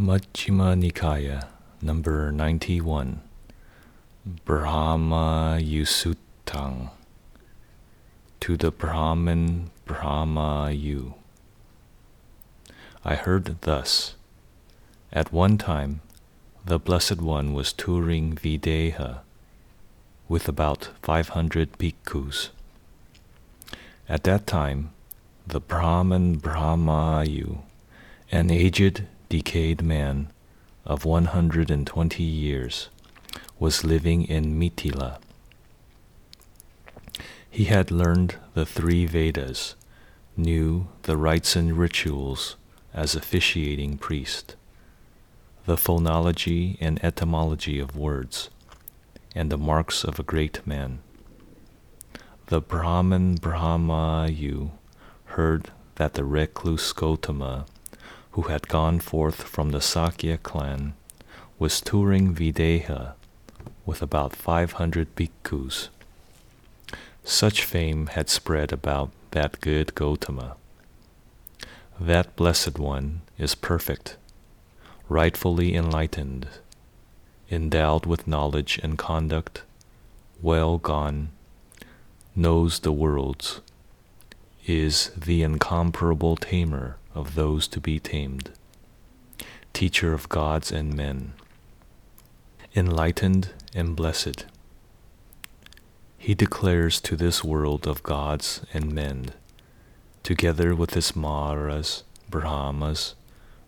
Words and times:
Majjhima 0.00 0.72
Nikaya, 0.74 1.48
number 1.82 2.32
91, 2.32 3.20
Brahmayu 4.46 5.84
Suttang. 5.84 6.88
To 8.40 8.56
the 8.56 8.70
Brahman 8.70 9.70
Brahmayu. 9.86 11.12
I 13.04 13.16
heard 13.16 13.60
thus. 13.60 14.14
At 15.12 15.30
one 15.30 15.58
time, 15.58 16.00
the 16.64 16.78
Blessed 16.78 17.20
One 17.20 17.52
was 17.52 17.74
touring 17.74 18.34
Videha 18.34 19.18
with 20.26 20.48
about 20.48 20.88
500 21.02 21.76
bhikkhus. 21.76 22.48
At 24.08 24.24
that 24.24 24.46
time, 24.46 24.92
the 25.46 25.60
Brahman 25.60 26.40
Brahmayu, 26.40 27.58
an 28.30 28.50
aged, 28.50 29.04
decayed 29.32 29.80
man 29.80 30.28
of 30.84 31.06
120 31.06 32.22
years, 32.22 32.90
was 33.58 33.82
living 33.82 34.24
in 34.24 34.60
Mithila. 34.60 35.20
He 37.50 37.64
had 37.64 37.90
learned 37.90 38.36
the 38.52 38.66
three 38.66 39.06
Vedas, 39.06 39.74
knew 40.36 40.88
the 41.04 41.16
rites 41.16 41.56
and 41.56 41.78
rituals 41.78 42.56
as 42.92 43.14
officiating 43.14 43.96
priest, 43.96 44.54
the 45.64 45.76
phonology 45.76 46.76
and 46.78 47.02
etymology 47.02 47.80
of 47.80 47.96
words, 47.96 48.50
and 49.34 49.50
the 49.50 49.56
marks 49.56 50.04
of 50.04 50.18
a 50.18 50.28
great 50.32 50.60
man. 50.66 50.98
The 52.48 52.60
Brahman 52.60 53.38
Brahmayu 53.38 54.72
heard 55.24 55.70
that 55.94 56.12
the 56.12 56.24
recluse 56.26 56.92
Gotama, 56.92 57.64
who 58.32 58.42
had 58.42 58.68
gone 58.68 58.98
forth 58.98 59.42
from 59.42 59.70
the 59.70 59.80
Sakya 59.80 60.38
clan, 60.38 60.94
was 61.58 61.80
touring 61.80 62.34
Videha 62.34 63.12
with 63.84 64.00
about 64.00 64.34
500 64.34 65.14
bhikkhus. 65.14 65.88
Such 67.24 67.64
fame 67.64 68.06
had 68.08 68.28
spread 68.28 68.72
about 68.72 69.10
that 69.32 69.60
good 69.60 69.88
Gotama. 69.94 70.56
That 72.00 72.34
Blessed 72.34 72.78
One 72.78 73.20
is 73.38 73.54
perfect, 73.54 74.16
rightfully 75.08 75.74
enlightened, 75.74 76.48
endowed 77.50 78.06
with 78.06 78.26
knowledge 78.26 78.80
and 78.82 78.96
conduct, 78.96 79.62
well 80.40 80.78
gone, 80.78 81.28
knows 82.34 82.80
the 82.80 82.92
worlds, 82.92 83.60
is 84.66 85.10
the 85.16 85.42
incomparable 85.42 86.36
tamer 86.36 86.96
of 87.14 87.34
those 87.34 87.68
to 87.68 87.80
be 87.80 87.98
tamed, 87.98 88.50
teacher 89.72 90.12
of 90.12 90.28
gods 90.28 90.70
and 90.72 90.94
men, 90.94 91.32
enlightened 92.74 93.50
and 93.74 93.94
blessed. 93.96 94.46
He 96.18 96.34
declares 96.34 97.00
to 97.02 97.16
this 97.16 97.42
world 97.42 97.86
of 97.86 98.02
gods 98.02 98.64
and 98.72 98.92
men, 98.92 99.30
together 100.22 100.74
with 100.74 100.94
his 100.94 101.16
Maras, 101.16 102.04
Brahmas, 102.30 103.14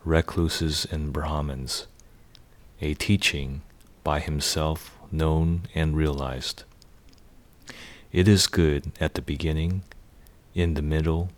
recluses, 0.05 0.87
and 0.91 1.13
Brahmins, 1.13 1.87
a 2.81 2.95
teaching 2.95 3.63
by 4.05 4.21
himself 4.21 4.97
known 5.11 5.63
and 5.75 5.97
realized. 5.97 6.65
It 8.13 8.29
is 8.29 8.47
good 8.47 8.93
at 9.01 9.15
the 9.15 9.23
beginning, 9.23 9.83
in 10.55 10.75
the 10.75 10.83
middle, 10.83 11.31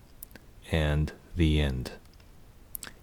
and 0.70 1.12
the 1.36 1.60
end, 1.60 1.92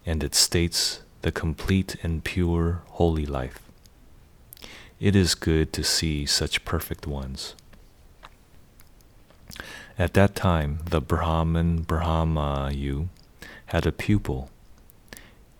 and 0.04 0.22
it 0.22 0.34
states 0.34 1.00
the 1.22 1.32
complete 1.32 1.96
and 2.02 2.24
pure 2.24 2.82
holy 2.88 3.24
life. 3.24 3.60
It 5.00 5.16
is 5.16 5.34
good 5.34 5.72
to 5.72 5.84
see 5.84 6.26
such 6.26 6.64
perfect 6.64 7.06
ones. 7.06 7.54
At 9.98 10.14
that 10.14 10.34
time, 10.34 10.80
the 10.90 11.00
Brahman 11.00 11.84
Brahmayu 11.84 13.08
had 13.66 13.86
a 13.86 13.92
pupil, 13.92 14.50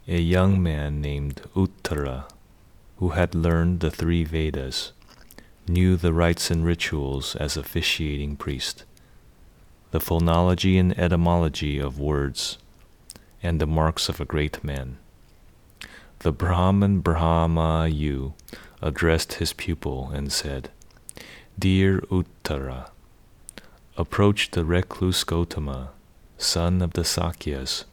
a 0.09 0.21
young 0.21 0.63
man 0.63 1.01
named 1.01 1.43
Uttara, 1.55 2.29
who 2.99 3.11
had 3.11 3.35
learned 3.35 3.81
the 3.81 3.91
three 3.91 4.25
Vedas, 4.25 4.93
knew 5.67 5.97
the 5.97 6.13
rites 6.13 6.51
and 6.51 6.65
rituals 6.65 7.37
as 7.37 7.57
officiating 7.57 8.37
priest, 8.37 8.85
the 9.93 9.99
phonology 9.99 10.79
and 10.79 10.99
etymology 10.99 11.79
of 11.79 11.99
words, 11.99 12.59
and 13.45 13.61
the 13.61 13.67
marks 13.67 14.09
of 14.09 14.21
a 14.21 14.25
great 14.25 14.65
man. 14.65 14.97
The 16.21 16.33
Brahman 16.33 17.03
Brahmayu 17.03 18.33
addressed 18.81 19.35
his 19.35 19.53
pupil 19.53 20.11
and 20.15 20.33
said, 20.33 20.71
Dear 21.59 22.01
Uttara, 22.11 22.89
approach 23.99 24.51
the 24.51 24.65
recluse 24.65 25.23
Gotama, 25.25 25.89
son 26.39 26.81
of 26.81 26.95
the 26.95 27.03
Sakyas, 27.03 27.85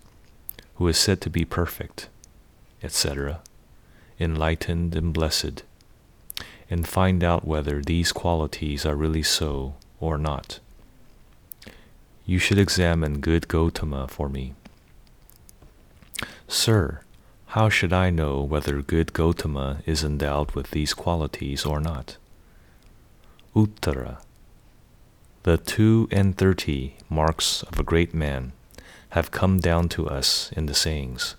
who 0.76 0.88
is 0.88 0.98
said 0.98 1.20
to 1.22 1.30
be 1.30 1.44
perfect, 1.44 2.08
etc., 2.82 3.42
enlightened 4.20 4.96
and 4.96 5.14
blessed, 5.14 5.64
and 6.70 6.88
find 6.88 7.26
out 7.26 7.46
whether 7.46 7.82
these 7.82 8.14
qualities 8.14 8.86
are 8.86 8.96
really 8.96 9.24
so 9.24 9.76
or 10.00 10.18
not. 10.18 10.60
You 12.26 12.40
should 12.40 12.58
examine 12.58 13.20
good 13.20 13.50
Gotama 13.50 14.10
for 14.10 14.30
me. 14.30 14.54
Sir, 16.52 17.00
how 17.56 17.70
should 17.70 17.94
I 17.94 18.10
know 18.10 18.42
whether 18.42 18.82
good 18.82 19.14
Gotama 19.14 19.82
is 19.86 20.04
endowed 20.04 20.52
with 20.52 20.72
these 20.72 20.94
qualities 20.94 21.66
or 21.66 21.80
not? 21.80 22.18
Uttara. 23.56 24.18
The 25.44 25.58
two 25.58 26.10
and 26.12 26.38
thirty 26.38 26.98
marks 27.10 27.64
of 27.64 27.80
a 27.80 27.84
great 27.84 28.14
man 28.14 28.52
have 29.12 29.32
come 29.32 29.60
down 29.60 29.88
to 29.96 30.10
us 30.10 30.52
in 30.52 30.66
the 30.66 30.74
sayings. 30.74 31.36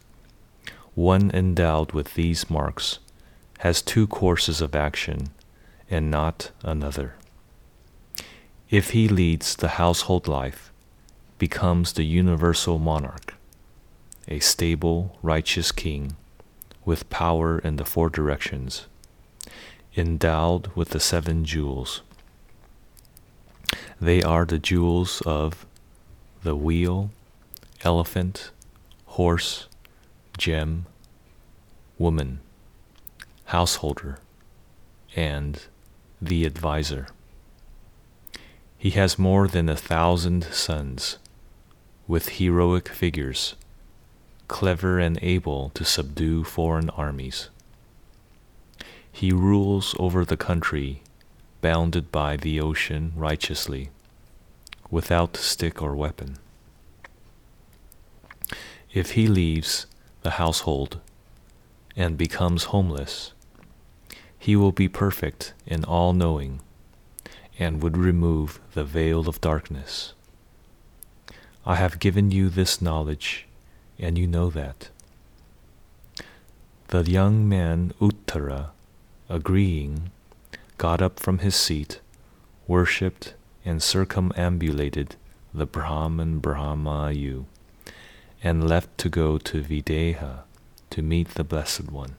One 0.95 1.31
endowed 1.31 1.93
with 1.93 2.15
these 2.15 2.49
marks 2.49 2.99
has 3.59 3.83
two 3.83 4.07
courses 4.07 4.63
of 4.63 4.75
action 4.75 5.29
and 5.91 6.11
not 6.11 6.53
another. 6.63 7.17
If 8.71 8.91
he 8.91 9.09
leads 9.09 9.57
the 9.57 9.77
household 9.77 10.27
life, 10.27 10.73
becomes 11.39 11.93
the 11.93 12.05
universal 12.05 12.79
monarch, 12.79 13.35
a 14.29 14.39
stable, 14.41 15.19
righteous 15.23 15.73
king 15.73 16.17
with 16.85 17.09
power 17.11 17.59
in 17.59 17.77
the 17.77 17.85
four 17.85 18.09
directions, 18.09 18.87
endowed 19.97 20.69
with 20.75 20.91
the 20.91 21.01
seven 21.01 21.45
jewels. 21.45 22.03
They 24.01 24.23
are 24.23 24.45
the 24.45 24.59
jewels 24.59 25.23
of 25.27 25.67
the 26.43 26.57
wheel, 26.57 27.11
elephant, 27.85 28.51
horse, 29.07 29.69
gem, 30.39 30.87
woman, 31.99 32.41
householder, 33.47 34.19
and 35.15 35.63
the 36.21 36.45
advisor. 36.45 37.07
He 38.77 38.91
has 38.91 39.19
more 39.19 39.47
than 39.47 39.69
a 39.69 39.77
thousand 39.77 40.45
sons, 40.45 41.19
with 42.09 42.41
heroic 42.41 42.89
figures, 42.89 43.55
clever 44.49 44.99
and 44.99 45.19
able 45.23 45.71
to 45.71 45.85
subdue 45.85 46.45
foreign 46.45 46.91
armies. 46.91 47.49
He 49.11 49.33
rules 49.33 49.95
over 49.99 50.25
the 50.25 50.37
country 50.37 51.03
bounded 51.63 52.11
by 52.11 52.37
the 52.37 52.61
ocean 52.61 53.13
righteously, 53.17 53.91
without 54.91 55.37
stick 55.37 55.81
or 55.81 55.95
weapon. 55.95 56.37
If 58.93 59.13
he 59.13 59.27
leaves 59.27 59.87
the 60.23 60.33
household 60.33 61.01
and 61.97 62.19
becomes 62.19 62.65
homeless, 62.65 63.33
he 64.39 64.57
will 64.57 64.73
be 64.73 64.89
perfect 64.89 65.55
in 65.67 65.85
all 65.85 66.13
knowing 66.13 66.61
and 67.59 67.83
would 67.83 67.97
remove 67.97 68.61
the 68.75 68.85
veil 68.85 69.29
of 69.29 69.41
darkness. 69.41 70.15
I 71.65 71.77
have 71.77 72.01
given 72.01 72.33
you 72.33 72.49
this 72.49 72.83
knowledge, 72.83 73.47
and 73.99 74.19
you 74.19 74.27
know 74.27 74.51
that. 74.51 74.89
The 76.89 77.03
young 77.11 77.49
man 77.49 77.95
Uttara, 78.01 78.71
agreeing, 79.29 80.11
got 80.77 81.01
up 81.01 81.19
from 81.19 81.39
his 81.39 81.55
seat, 81.55 82.01
worshipped, 82.67 83.35
and 83.65 83.83
circumambulated 83.83 85.17
the 85.55 85.67
Brahman 85.67 86.41
Brahmayu, 86.41 87.45
and 88.43 88.69
left 88.69 88.99
to 88.99 89.09
go 89.09 89.39
to 89.39 89.63
Videha 89.63 90.41
to 90.91 91.03
meet 91.03 91.29
the 91.31 91.45
Blessed 91.45 91.91
One. 91.91 92.17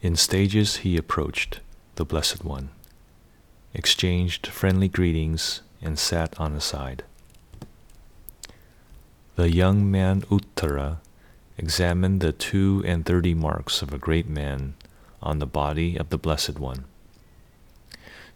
In 0.00 0.16
stages 0.16 0.78
he 0.78 0.96
approached 0.96 1.60
the 1.94 2.04
Blessed 2.04 2.44
One, 2.44 2.70
exchanged 3.72 4.46
friendly 4.46 4.88
greetings, 4.88 5.60
and 5.80 5.98
sat 5.98 6.38
on 6.40 6.54
a 6.54 6.60
side. 6.60 7.04
The 9.36 9.50
young 9.50 9.90
man 9.90 10.22
Uttara 10.30 10.98
examined 11.58 12.20
the 12.20 12.30
two 12.30 12.84
and 12.86 13.04
thirty 13.04 13.34
marks 13.34 13.82
of 13.82 13.92
a 13.92 13.98
great 13.98 14.28
man 14.28 14.74
on 15.20 15.40
the 15.40 15.46
body 15.46 15.96
of 15.96 16.10
the 16.10 16.18
Blessed 16.18 16.60
One. 16.60 16.84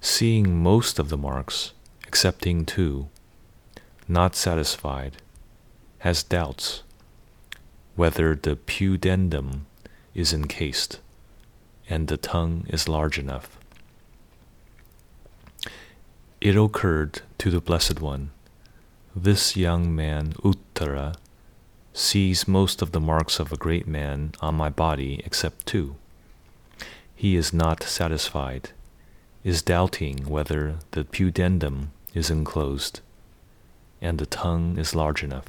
Seeing 0.00 0.60
most 0.60 0.98
of 0.98 1.08
the 1.08 1.16
marks, 1.16 1.72
excepting 2.04 2.64
two, 2.64 3.08
not 4.08 4.34
satisfied, 4.34 5.18
has 6.00 6.24
doubts 6.24 6.82
whether 7.94 8.34
the 8.34 8.56
pudendum 8.56 9.66
is 10.14 10.32
encased 10.32 10.98
and 11.88 12.08
the 12.08 12.16
tongue 12.16 12.66
is 12.68 12.88
large 12.88 13.20
enough. 13.20 13.56
It 16.40 16.56
occurred 16.56 17.22
to 17.38 17.50
the 17.50 17.60
Blessed 17.60 18.00
One, 18.00 18.30
this 19.22 19.56
young 19.56 19.94
man 19.94 20.32
Uttara 20.44 21.16
sees 21.92 22.46
most 22.46 22.80
of 22.80 22.92
the 22.92 23.00
marks 23.00 23.40
of 23.40 23.52
a 23.52 23.56
great 23.56 23.86
man 23.86 24.32
on 24.40 24.54
my 24.54 24.68
body 24.68 25.20
except 25.24 25.66
two. 25.66 25.96
He 27.16 27.34
is 27.34 27.52
not 27.52 27.82
satisfied, 27.82 28.70
is 29.42 29.60
doubting 29.60 30.28
whether 30.28 30.76
the 30.92 31.04
pudendum 31.04 31.88
is 32.14 32.30
enclosed 32.30 33.00
and 34.00 34.18
the 34.18 34.26
tongue 34.26 34.78
is 34.78 34.94
large 34.94 35.24
enough. 35.24 35.46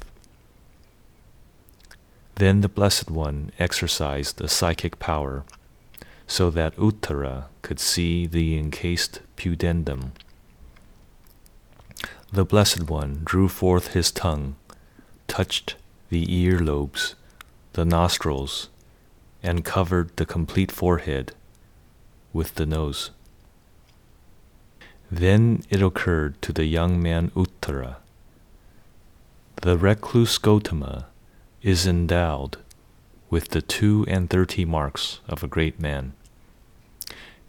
Then 2.34 2.62
the 2.62 2.68
Blessed 2.68 3.08
One 3.08 3.52
exercised 3.58 4.40
a 4.40 4.48
psychic 4.48 4.98
power 4.98 5.44
so 6.26 6.50
that 6.50 6.76
Uttara 6.76 7.44
could 7.62 7.78
see 7.78 8.26
the 8.26 8.58
encased 8.58 9.20
pudendum. 9.36 10.10
The 12.32 12.44
Blessed 12.44 12.88
One 12.88 13.22
drew 13.24 13.48
forth 13.48 13.88
his 13.88 14.12
tongue, 14.12 14.54
touched 15.26 15.74
the 16.10 16.32
ear 16.32 16.60
lobes, 16.60 17.16
the 17.72 17.84
nostrils, 17.84 18.68
and 19.42 19.64
covered 19.64 20.16
the 20.16 20.24
complete 20.24 20.70
forehead 20.70 21.32
with 22.32 22.54
the 22.54 22.66
nose. 22.66 23.10
Then 25.10 25.64
it 25.70 25.82
occurred 25.82 26.40
to 26.42 26.52
the 26.52 26.66
young 26.66 27.02
man 27.02 27.32
Uttara. 27.34 27.96
The 29.62 29.76
recluse 29.76 30.38
Gotama 30.38 31.06
is 31.62 31.84
endowed 31.84 32.58
with 33.28 33.48
the 33.48 33.60
two 33.60 34.04
and 34.06 34.30
thirty 34.30 34.64
marks 34.64 35.18
of 35.28 35.42
a 35.42 35.48
great 35.48 35.80
man. 35.80 36.12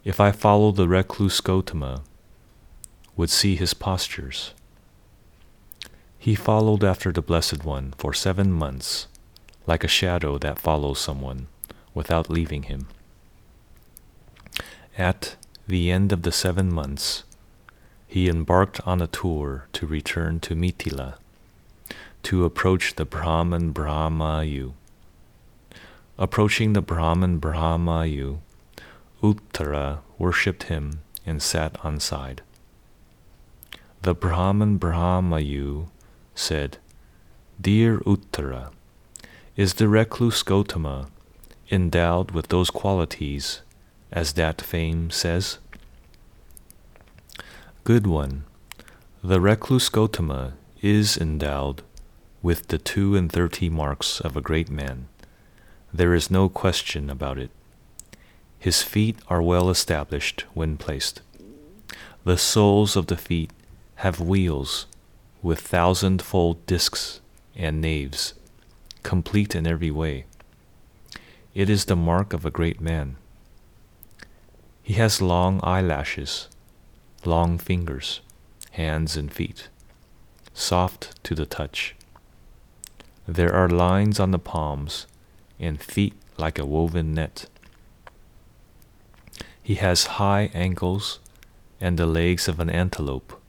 If 0.02 0.18
I 0.18 0.32
follow 0.32 0.72
the 0.72 0.88
recluse 0.88 1.40
Gotama, 1.40 2.02
would 3.16 3.30
see 3.30 3.54
his 3.54 3.74
postures 3.74 4.54
he 6.22 6.36
followed 6.36 6.84
after 6.84 7.10
the 7.10 7.20
Blessed 7.20 7.64
One 7.64 7.94
for 7.98 8.14
seven 8.14 8.52
months, 8.52 9.08
like 9.66 9.82
a 9.82 9.88
shadow 9.88 10.38
that 10.38 10.56
follows 10.56 11.00
someone, 11.00 11.48
without 11.94 12.30
leaving 12.30 12.62
him. 12.62 12.86
At 14.96 15.34
the 15.66 15.90
end 15.90 16.12
of 16.12 16.22
the 16.22 16.30
seven 16.30 16.72
months, 16.72 17.24
he 18.06 18.28
embarked 18.28 18.80
on 18.86 19.02
a 19.02 19.08
tour 19.08 19.66
to 19.72 19.84
return 19.84 20.38
to 20.46 20.54
Mithila, 20.54 21.14
to 22.22 22.44
approach 22.44 22.94
the 22.94 23.04
Brahman 23.04 23.74
Brahmayu. 23.74 24.74
Approaching 26.18 26.72
the 26.72 26.82
Brahman 26.82 27.40
Brahmayu, 27.40 28.38
Uttara 29.20 30.02
worshipped 30.20 30.64
him 30.64 31.00
and 31.26 31.42
sat 31.42 31.84
on 31.84 31.98
side. 31.98 32.42
The 34.02 34.14
Brahman 34.14 34.78
Brahmayu 34.78 35.88
said, 36.34 36.78
Dear 37.60 37.98
Uttara, 38.00 38.70
is 39.56 39.74
the 39.74 39.88
recluse 39.88 40.42
Gotama 40.42 41.08
endowed 41.70 42.30
with 42.30 42.48
those 42.48 42.70
qualities 42.70 43.62
as 44.10 44.32
that 44.34 44.60
fame 44.60 45.10
says? 45.10 45.58
Good 47.84 48.06
one, 48.06 48.44
the 49.22 49.40
recluse 49.40 49.88
Gotama 49.88 50.52
is 50.80 51.16
endowed 51.16 51.82
with 52.42 52.68
the 52.68 52.78
two 52.78 53.14
and 53.14 53.30
thirty 53.30 53.68
marks 53.68 54.20
of 54.20 54.36
a 54.36 54.40
great 54.40 54.68
man. 54.68 55.08
There 55.94 56.14
is 56.14 56.30
no 56.30 56.48
question 56.48 57.10
about 57.10 57.38
it. 57.38 57.50
His 58.58 58.82
feet 58.82 59.16
are 59.28 59.42
well 59.42 59.70
established 59.70 60.44
when 60.54 60.76
placed. 60.76 61.20
The 62.24 62.38
soles 62.38 62.96
of 62.96 63.06
the 63.06 63.16
feet 63.16 63.50
have 63.96 64.20
wheels 64.20 64.86
with 65.42 65.60
thousand-fold 65.60 66.64
discs 66.66 67.20
and 67.56 67.80
naves, 67.80 68.34
complete 69.02 69.54
in 69.54 69.66
every 69.66 69.90
way. 69.90 70.24
It 71.54 71.68
is 71.68 71.86
the 71.86 71.96
mark 71.96 72.32
of 72.32 72.46
a 72.46 72.50
great 72.50 72.80
man. 72.80 73.16
He 74.82 74.94
has 74.94 75.20
long 75.20 75.60
eyelashes, 75.62 76.48
long 77.24 77.58
fingers, 77.58 78.20
hands 78.72 79.16
and 79.16 79.32
feet, 79.32 79.68
soft 80.54 81.22
to 81.24 81.34
the 81.34 81.46
touch. 81.46 81.94
There 83.26 83.52
are 83.52 83.68
lines 83.68 84.20
on 84.20 84.30
the 84.30 84.38
palms 84.38 85.06
and 85.58 85.80
feet 85.80 86.14
like 86.36 86.58
a 86.58 86.66
woven 86.66 87.14
net. 87.14 87.46
He 89.62 89.74
has 89.76 90.06
high 90.06 90.50
ankles 90.54 91.20
and 91.80 91.98
the 91.98 92.06
legs 92.06 92.48
of 92.48 92.60
an 92.60 92.70
antelope 92.70 93.40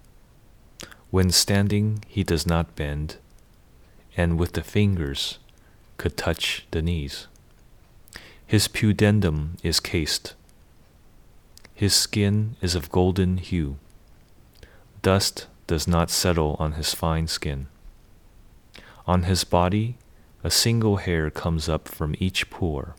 when 1.13 1.29
standing, 1.29 2.03
he 2.07 2.23
does 2.23 2.47
not 2.47 2.75
bend, 2.75 3.17
and 4.17 4.39
with 4.39 4.53
the 4.53 4.63
fingers 4.63 5.37
could 5.97 6.17
touch 6.17 6.65
the 6.71 6.81
knees. 6.81 7.27
His 8.47 8.67
pudendum 8.67 9.59
is 9.61 9.79
cased. 9.79 10.33
His 11.75 11.93
skin 11.93 12.55
is 12.63 12.73
of 12.73 12.89
golden 12.89 13.37
hue. 13.37 13.77
Dust 15.03 15.45
does 15.67 15.87
not 15.87 16.09
settle 16.09 16.55
on 16.57 16.71
his 16.71 16.95
fine 16.95 17.27
skin. 17.27 17.67
On 19.05 19.21
his 19.21 19.43
body, 19.43 19.97
a 20.43 20.49
single 20.49 20.95
hair 20.95 21.29
comes 21.29 21.69
up 21.69 21.87
from 21.87 22.15
each 22.17 22.49
pore, 22.49 22.95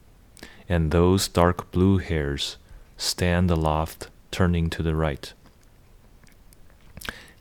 and 0.69 0.93
those 0.93 1.27
dark 1.27 1.73
blue 1.73 1.99
hairs 1.99 2.59
stand 2.97 3.51
aloft, 3.51 4.07
turning 4.31 4.71
to 4.71 4.85
the 4.85 4.95
right. 4.95 5.33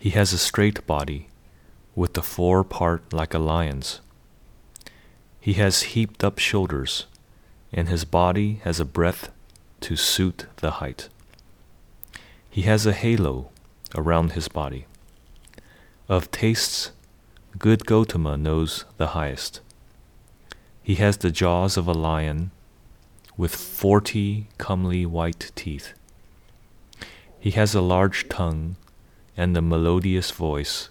He 0.04 0.10
has 0.10 0.34
a 0.34 0.38
straight 0.38 0.86
body, 0.86 1.30
with 1.96 2.12
the 2.12 2.22
fore 2.22 2.66
part 2.66 3.14
like 3.14 3.34
a 3.34 3.40
lion's. 3.40 4.02
He 5.40 5.54
has 5.54 5.94
heaped 5.94 6.26
up 6.26 6.40
shoulders, 6.40 7.06
and 7.72 7.88
his 7.88 8.04
body 8.04 8.60
has 8.66 8.82
a 8.82 8.92
breadth 8.98 9.32
to 9.80 9.96
suit 9.96 10.48
the 10.58 10.72
height. 10.72 11.08
He 12.50 12.64
has 12.64 12.86
a 12.86 12.92
halo 12.92 13.50
around 13.96 14.34
his 14.34 14.50
body. 14.50 14.88
Of 16.10 16.32
tastes, 16.32 16.92
good 17.58 17.86
Gotama 17.86 18.38
knows 18.38 18.84
the 18.98 19.16
highest. 19.16 19.62
He 20.84 20.96
has 20.96 21.16
the 21.16 21.32
jaws 21.32 21.78
of 21.78 21.88
a 21.88 21.94
lion 21.94 22.52
with 23.38 23.56
forty 23.56 24.50
comely 24.58 25.06
white 25.06 25.54
teeth. 25.56 25.94
He 27.40 27.52
has 27.52 27.74
a 27.74 27.80
large 27.80 28.28
tongue 28.28 28.76
and 29.36 29.56
a 29.58 29.62
melodious 29.62 30.32
voice, 30.32 30.90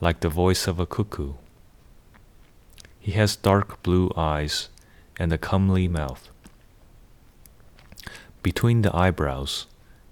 like 0.00 0.20
the 0.20 0.28
voice 0.28 0.66
of 0.66 0.80
a 0.80 0.86
cuckoo. 0.86 1.34
He 2.98 3.12
has 3.12 3.36
dark 3.36 3.82
blue 3.82 4.10
eyes 4.16 4.68
and 5.18 5.32
a 5.32 5.38
comely 5.38 5.88
mouth. 5.88 6.28
Between 8.42 8.82
the 8.82 8.94
eyebrows 8.96 9.66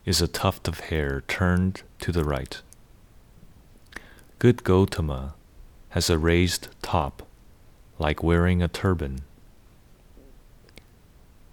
is 0.04 0.22
a 0.22 0.28
tuft 0.28 0.68
of 0.68 0.80
hair 0.80 1.22
turned 1.28 1.82
to 2.00 2.12
the 2.12 2.24
right. 2.24 2.60
Good 4.38 4.58
Gotama 4.58 5.32
has 5.90 6.08
a 6.08 6.18
raised 6.18 6.68
top, 6.82 7.26
like 7.98 8.22
wearing 8.22 8.62
a 8.62 8.68
turban. 8.68 9.20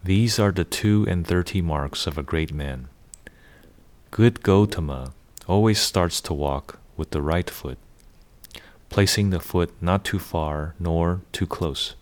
These 0.03 0.37
are 0.37 0.51
the 0.51 0.63
two 0.63 1.05
and 1.09 1.25
thirty 1.25 1.61
marks 1.61 2.05
of 2.05 2.17
a 2.17 2.23
great 2.23 2.53
man. 2.53 2.89
Good 4.11 4.41
Gotama 4.41 5.13
always 5.47 5.79
starts 5.79 6.21
to 6.21 6.33
walk 6.33 6.79
with 6.97 7.11
the 7.11 7.21
right 7.21 7.49
foot, 7.49 7.77
placing 8.89 9.29
the 9.29 9.39
foot 9.39 9.71
not 9.81 10.03
too 10.03 10.19
far 10.19 10.75
nor 10.79 11.21
too 11.31 11.45
close, 11.45 11.95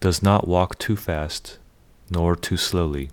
does 0.00 0.22
not 0.22 0.46
walk 0.46 0.78
too 0.78 0.96
fast 0.96 1.58
nor 2.10 2.36
too 2.36 2.56
slowly. 2.56 3.10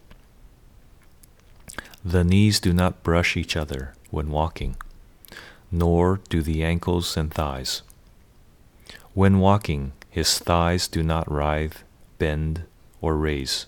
The 2.04 2.24
knees 2.24 2.60
do 2.60 2.74
not 2.74 3.04
brush 3.04 3.38
each 3.38 3.56
other 3.56 3.94
when 4.10 4.30
walking, 4.30 4.76
nor 5.72 6.20
do 6.30 6.42
the 6.42 6.64
ankles 6.64 7.16
and 7.18 7.34
thighs. 7.34 7.82
When 9.14 9.40
walking, 9.40 9.92
his 10.10 10.40
thighs 10.40 10.88
do 10.88 11.04
not 11.04 11.32
writhe, 11.32 11.84
bend, 12.18 12.64
or 13.02 13.16
raise. 13.16 13.66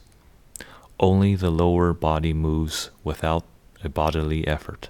Only 1.00 1.36
the 1.36 1.50
lower 1.50 1.94
body 1.94 2.34
moves 2.34 2.90
without 3.04 3.44
a 3.84 3.90
bodily 3.90 4.48
effort. 4.48 4.90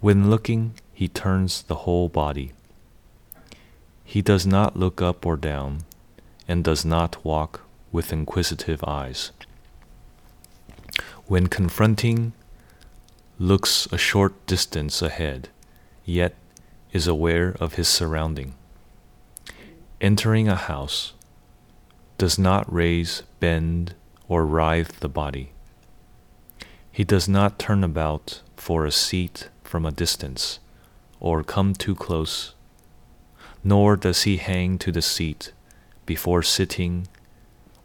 When 0.00 0.30
looking, 0.30 0.74
he 0.92 1.08
turns 1.08 1.62
the 1.62 1.86
whole 1.86 2.08
body. 2.08 2.52
He 4.04 4.22
does 4.22 4.46
not 4.46 4.76
look 4.76 5.00
up 5.00 5.24
or 5.24 5.36
down, 5.36 5.84
and 6.46 6.62
does 6.62 6.84
not 6.84 7.24
walk 7.24 7.62
with 7.90 8.12
inquisitive 8.12 8.84
eyes. 8.84 9.32
When 11.26 11.46
confronting, 11.46 12.34
looks 13.38 13.86
a 13.90 13.98
short 13.98 14.46
distance 14.46 15.02
ahead, 15.02 15.48
yet 16.04 16.34
is 16.92 17.06
aware 17.06 17.56
of 17.58 17.74
his 17.74 17.88
surrounding. 17.88 18.54
Entering 20.00 20.46
a 20.46 20.56
house, 20.56 21.14
does 22.18 22.38
not 22.38 22.70
raise, 22.72 23.22
bend, 23.40 23.94
or 24.28 24.46
writhe 24.46 25.00
the 25.00 25.08
body. 25.08 25.52
He 26.92 27.02
does 27.04 27.28
not 27.28 27.58
turn 27.58 27.82
about 27.82 28.42
for 28.56 28.86
a 28.86 28.92
seat 28.92 29.48
from 29.66 29.84
a 29.84 29.92
distance, 29.92 30.58
or 31.20 31.42
come 31.42 31.74
too 31.74 31.94
close, 31.94 32.54
nor 33.62 33.96
does 33.96 34.22
he 34.22 34.36
hang 34.36 34.78
to 34.78 34.92
the 34.92 35.02
seat 35.02 35.52
before 36.06 36.42
sitting 36.42 37.08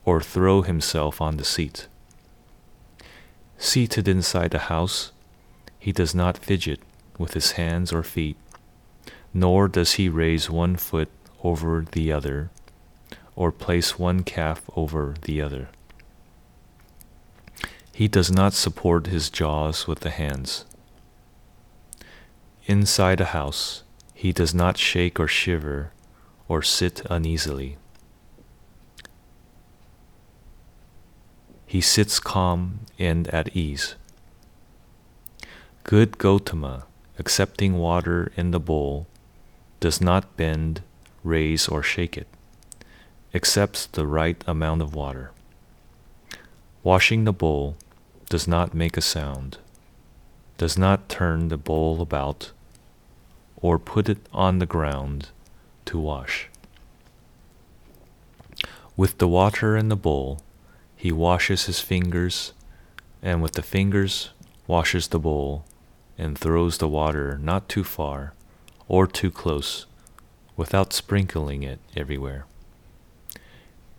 or 0.06 0.22
throw 0.22 0.62
himself 0.62 1.20
on 1.22 1.38
the 1.38 1.44
seat. 1.44 1.88
Seated 3.58 4.08
inside 4.08 4.52
the 4.52 4.70
house, 4.70 5.12
he 5.78 5.92
does 5.92 6.16
not 6.16 6.38
fidget 6.38 6.80
with 7.18 7.34
his 7.34 7.52
hands 7.54 7.92
or 7.92 8.04
feet, 8.04 8.38
nor 9.34 9.68
does 9.68 9.94
he 9.94 10.10
raise 10.10 10.50
one 10.50 10.76
foot 10.76 11.10
over 11.44 11.86
the 11.92 12.12
other 12.12 12.50
or 13.36 13.52
place 13.52 13.98
one 13.98 14.24
calf 14.24 14.70
over 14.76 15.16
the 15.22 15.42
other. 15.42 15.70
He 17.94 18.08
does 18.08 18.32
not 18.32 18.54
support 18.54 19.08
his 19.08 19.30
jaws 19.30 19.88
with 19.88 20.00
the 20.00 20.10
hands. 20.10 20.66
Inside 22.68 23.20
a 23.20 23.26
house, 23.26 23.84
he 24.14 24.32
does 24.32 24.54
not 24.54 24.78
shake 24.78 25.20
or 25.20 25.28
shiver 25.28 25.92
or 26.48 26.62
sit 26.62 27.02
uneasily. 27.10 27.78
He 31.66 31.82
sits 31.82 32.20
calm 32.20 32.82
and 33.00 33.28
at 33.30 33.56
ease. 33.56 33.96
Good 35.84 36.20
Gotama, 36.20 36.84
accepting 37.18 37.78
water 37.78 38.32
in 38.36 38.52
the 38.52 38.60
bowl, 38.60 39.08
does 39.80 40.00
not 40.00 40.38
bend, 40.38 40.84
raise, 41.24 41.68
or 41.68 41.82
shake 41.82 42.16
it, 42.18 42.28
accepts 43.34 43.88
the 43.88 44.06
right 44.06 44.44
amount 44.46 44.82
of 44.82 44.94
water. 44.94 45.32
Washing 46.84 47.24
the 47.24 47.34
bowl 47.34 47.78
does 48.30 48.48
not 48.48 48.76
make 48.76 48.98
a 48.98 49.02
sound, 49.02 49.58
does 50.62 50.78
not 50.78 51.10
turn 51.10 51.48
the 51.48 51.58
bowl 51.58 52.04
about, 52.04 52.52
or 53.64 53.80
put 53.80 54.08
it 54.08 54.20
on 54.32 54.60
the 54.60 54.66
ground 54.68 55.30
to 55.86 55.98
wash. 55.98 56.50
With 58.96 59.18
the 59.18 59.28
water 59.28 59.76
in 59.76 59.90
the 59.90 59.96
bowl, 59.96 60.44
he 60.96 61.12
washes 61.12 61.66
his 61.66 61.80
fingers, 61.80 62.54
and 63.24 63.42
with 63.42 63.54
the 63.54 63.64
fingers 63.64 64.30
washes 64.68 65.08
the 65.08 65.18
bowl, 65.18 65.66
and 66.16 66.38
throws 66.38 66.78
the 66.78 66.88
water 66.88 67.40
not 67.42 67.68
too 67.68 67.84
far 67.84 68.36
or 68.88 69.08
too 69.08 69.32
close, 69.32 69.88
without 70.56 70.94
sprinkling 70.94 71.64
it 71.64 71.80
everywhere. 71.98 72.46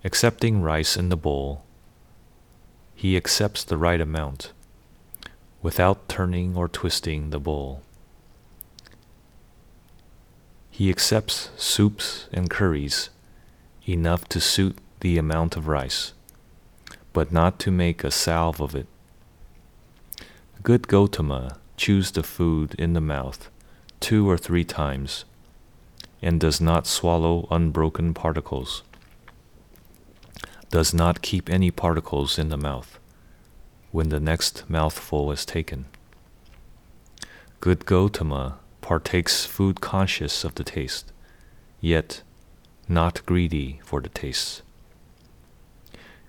Accepting 0.04 0.62
rice 0.62 0.96
in 0.96 1.08
the 1.08 1.16
bowl, 1.16 1.64
he 2.94 3.16
accepts 3.16 3.64
the 3.64 3.76
right 3.76 4.00
amount 4.00 4.52
without 5.62 6.08
turning 6.08 6.56
or 6.56 6.68
twisting 6.68 7.30
the 7.30 7.38
bowl. 7.38 7.82
He 10.70 10.90
accepts 10.90 11.50
soups 11.56 12.26
and 12.32 12.50
curries 12.50 13.10
enough 13.86 14.28
to 14.28 14.40
suit 14.40 14.76
the 15.00 15.18
amount 15.18 15.56
of 15.56 15.68
rice, 15.68 16.12
but 17.12 17.32
not 17.32 17.58
to 17.60 17.70
make 17.70 18.02
a 18.02 18.10
salve 18.10 18.60
of 18.60 18.74
it. 18.74 18.86
Good 20.62 20.82
Gotama 20.82 21.56
chews 21.76 22.10
the 22.10 22.22
food 22.22 22.74
in 22.78 22.92
the 22.92 23.00
mouth 23.00 23.50
two 24.00 24.28
or 24.28 24.38
three 24.38 24.64
times 24.64 25.24
and 26.20 26.40
does 26.40 26.60
not 26.60 26.86
swallow 26.86 27.46
unbroken 27.50 28.14
particles 28.14 28.82
does 30.70 30.94
not 30.94 31.20
keep 31.22 31.50
any 31.50 31.70
particles 31.70 32.38
in 32.38 32.48
the 32.48 32.56
mouth 32.56 32.98
when 33.92 34.08
the 34.08 34.18
next 34.18 34.68
mouthful 34.68 35.30
is 35.30 35.44
taken. 35.44 35.84
Good 37.60 37.80
Gotama 37.80 38.54
partakes 38.80 39.46
food 39.46 39.80
conscious 39.80 40.42
of 40.42 40.56
the 40.56 40.64
taste, 40.64 41.12
yet 41.80 42.22
not 42.88 43.24
greedy 43.24 43.80
for 43.84 44.00
the 44.00 44.08
taste. 44.08 44.62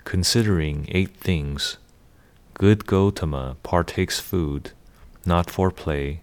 Considering 0.04 0.86
eight 0.90 1.16
things, 1.16 1.78
good 2.54 2.86
Gotama 2.86 3.56
partakes 3.64 4.20
food 4.20 4.72
not 5.26 5.50
for 5.50 5.72
play, 5.72 6.22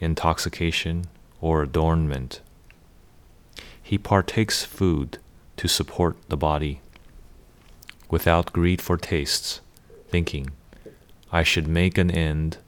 intoxication, 0.00 1.06
or 1.40 1.62
adornment. 1.62 2.40
He 3.82 3.98
partakes 3.98 4.64
food 4.64 5.18
to 5.56 5.68
support 5.68 6.16
the 6.28 6.36
body 6.36 6.80
without 8.08 8.52
greed 8.52 8.80
for 8.80 8.96
tastes, 8.96 9.60
thinking, 10.08 10.50
I 11.30 11.42
should 11.42 11.68
make 11.68 11.98
an 11.98 12.10
end 12.10 12.58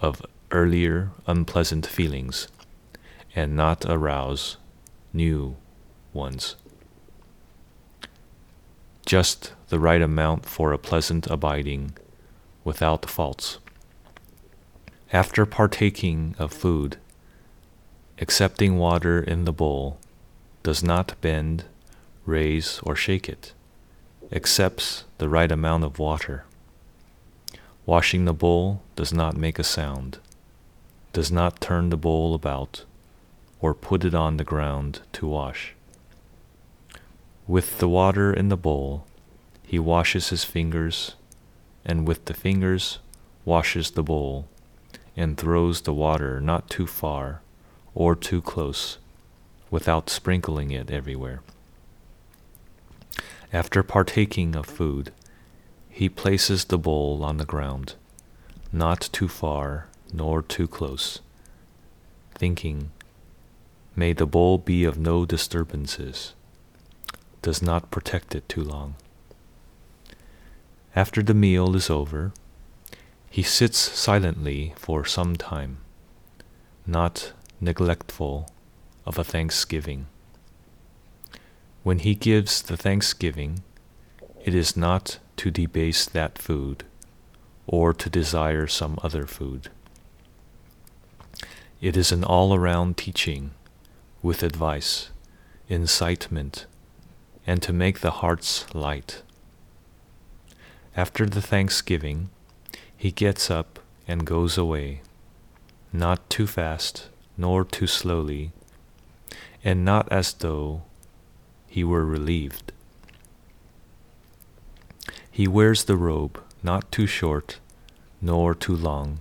of 0.00 0.22
earlier 0.50 1.10
unpleasant 1.26 1.86
feelings 1.86 2.48
and 3.34 3.54
not 3.54 3.84
arouse 3.86 4.56
new 5.12 5.56
ones. 6.12 6.56
Just 9.04 9.52
the 9.68 9.78
right 9.78 10.02
amount 10.02 10.46
for 10.46 10.72
a 10.72 10.78
pleasant 10.78 11.26
abiding 11.26 11.92
without 12.64 13.08
faults. 13.08 13.58
After 15.12 15.46
partaking 15.46 16.34
of 16.38 16.52
food, 16.52 16.98
accepting 18.18 18.78
water 18.78 19.20
in 19.20 19.44
the 19.44 19.52
bowl 19.52 19.98
does 20.62 20.82
not 20.82 21.18
bend, 21.20 21.64
raise, 22.26 22.80
or 22.82 22.94
shake 22.94 23.28
it 23.28 23.52
accepts 24.32 25.04
the 25.18 25.28
right 25.28 25.50
amount 25.50 25.84
of 25.84 25.98
water. 25.98 26.44
Washing 27.88 28.26
the 28.26 28.34
bowl 28.34 28.82
does 28.96 29.14
not 29.14 29.34
make 29.34 29.58
a 29.58 29.64
sound, 29.64 30.18
does 31.14 31.32
not 31.32 31.58
turn 31.58 31.88
the 31.88 31.96
bowl 31.96 32.34
about, 32.34 32.84
or 33.62 33.72
put 33.72 34.04
it 34.04 34.14
on 34.14 34.36
the 34.36 34.44
ground 34.44 35.00
to 35.14 35.26
wash. 35.26 35.72
With 37.46 37.78
the 37.78 37.88
water 37.88 38.30
in 38.30 38.50
the 38.50 38.58
bowl, 38.58 39.06
he 39.62 39.78
washes 39.78 40.28
his 40.28 40.44
fingers, 40.44 41.14
and 41.82 42.06
with 42.06 42.26
the 42.26 42.34
fingers 42.34 42.98
washes 43.46 43.92
the 43.92 44.02
bowl, 44.02 44.48
and 45.16 45.38
throws 45.38 45.80
the 45.80 45.94
water 45.94 46.42
not 46.42 46.68
too 46.68 46.86
far 46.86 47.40
or 47.94 48.14
too 48.14 48.42
close, 48.42 48.98
without 49.70 50.10
sprinkling 50.10 50.70
it 50.72 50.90
everywhere. 50.90 51.40
After 53.50 53.82
partaking 53.82 54.54
of 54.54 54.66
food, 54.66 55.10
he 55.98 56.08
places 56.08 56.66
the 56.66 56.78
bowl 56.78 57.24
on 57.24 57.38
the 57.38 57.44
ground, 57.44 57.94
not 58.70 59.00
too 59.10 59.26
far 59.26 59.88
nor 60.12 60.40
too 60.40 60.68
close, 60.68 61.18
thinking, 62.36 62.92
May 63.96 64.12
the 64.12 64.24
bowl 64.24 64.58
be 64.58 64.84
of 64.84 64.96
no 64.96 65.26
disturbances, 65.26 66.34
does 67.42 67.60
not 67.60 67.90
protect 67.90 68.36
it 68.36 68.48
too 68.48 68.62
long. 68.62 68.94
After 70.94 71.20
the 71.20 71.34
meal 71.34 71.74
is 71.74 71.90
over, 71.90 72.32
he 73.28 73.42
sits 73.42 73.76
silently 73.76 74.74
for 74.76 75.04
some 75.04 75.34
time, 75.34 75.78
not 76.86 77.32
neglectful 77.60 78.48
of 79.04 79.18
a 79.18 79.24
thanksgiving. 79.24 80.06
When 81.82 81.98
he 81.98 82.14
gives 82.14 82.62
the 82.62 82.76
thanksgiving, 82.76 83.64
it 84.44 84.54
is 84.54 84.76
not 84.76 85.18
to 85.36 85.50
debase 85.50 86.06
that 86.06 86.38
food 86.38 86.84
or 87.66 87.92
to 87.92 88.10
desire 88.10 88.66
some 88.66 88.98
other 89.02 89.26
food. 89.26 89.70
It 91.80 91.96
is 91.96 92.10
an 92.10 92.24
all 92.24 92.54
around 92.54 92.96
teaching 92.96 93.52
with 94.22 94.42
advice, 94.42 95.10
incitement, 95.68 96.66
and 97.46 97.62
to 97.62 97.72
make 97.72 98.00
the 98.00 98.10
hearts 98.22 98.72
light. 98.74 99.22
After 100.96 101.26
the 101.26 101.42
thanksgiving, 101.42 102.30
he 102.96 103.12
gets 103.12 103.50
up 103.50 103.78
and 104.08 104.26
goes 104.26 104.58
away, 104.58 105.02
not 105.92 106.28
too 106.28 106.46
fast 106.46 107.08
nor 107.36 107.64
too 107.64 107.86
slowly, 107.86 108.50
and 109.62 109.84
not 109.84 110.10
as 110.10 110.32
though 110.32 110.82
he 111.68 111.84
were 111.84 112.04
relieved. 112.04 112.72
He 115.38 115.46
wears 115.46 115.84
the 115.84 115.96
robe 115.96 116.42
not 116.64 116.90
too 116.90 117.06
short 117.06 117.60
nor 118.20 118.56
too 118.56 118.74
long, 118.74 119.20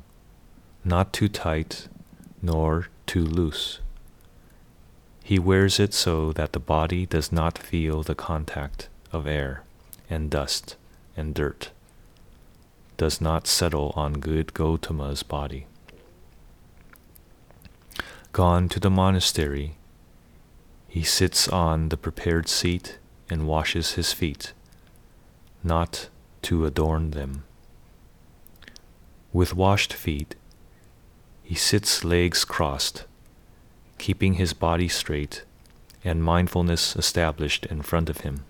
not 0.84 1.14
too 1.14 1.30
tight 1.30 1.90
nor 2.42 2.88
too 3.06 3.24
loose. 3.24 3.82
He 5.24 5.38
wears 5.38 5.80
it 5.80 5.94
so 5.94 6.34
that 6.34 6.54
the 6.54 6.60
body 6.60 7.06
does 7.06 7.32
not 7.32 7.60
feel 7.60 8.02
the 8.02 8.16
contact 8.16 8.90
of 9.12 9.28
air 9.28 9.62
and 10.10 10.32
dust 10.32 10.76
and 11.16 11.36
dirt 11.36 11.70
does 12.98 13.22
not 13.22 13.46
settle 13.46 13.94
on 13.96 14.14
good 14.14 14.56
Gotama's 14.56 15.22
body. 15.22 15.68
Gone 18.32 18.70
to 18.70 18.80
the 18.80 18.90
monastery, 18.90 19.76
he 20.88 21.04
sits 21.04 21.48
on 21.48 21.90
the 21.90 21.98
prepared 21.98 22.50
seat 22.50 22.98
and 23.30 23.48
washes 23.48 23.92
his 23.92 24.14
feet, 24.14 24.54
not 25.68 26.10
to 26.44 26.66
adorn 26.66 27.12
them. 27.12 27.44
With 29.34 29.54
washed 29.54 29.94
feet, 29.94 30.36
he 31.44 31.56
sits 31.56 32.04
legs 32.04 32.44
crossed, 32.46 33.06
keeping 33.98 34.34
his 34.34 34.54
body 34.54 34.88
straight 34.88 35.44
and 36.04 36.24
mindfulness 36.24 36.96
established 36.96 37.66
in 37.66 37.82
front 37.82 38.10
of 38.10 38.22
him. 38.22 38.46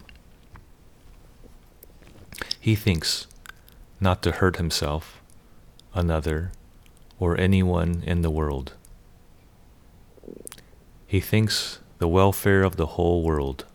He 2.60 2.76
thinks 2.76 3.28
not 4.00 4.22
to 4.24 4.32
hurt 4.34 4.58
himself, 4.58 5.22
another, 5.94 6.52
or 7.20 7.40
anyone 7.40 8.04
in 8.06 8.22
the 8.22 8.30
world. 8.30 8.74
He 11.08 11.20
thinks 11.20 11.80
the 11.98 12.08
welfare 12.08 12.64
of 12.64 12.76
the 12.76 12.94
whole 12.98 13.24
world. 13.24 13.66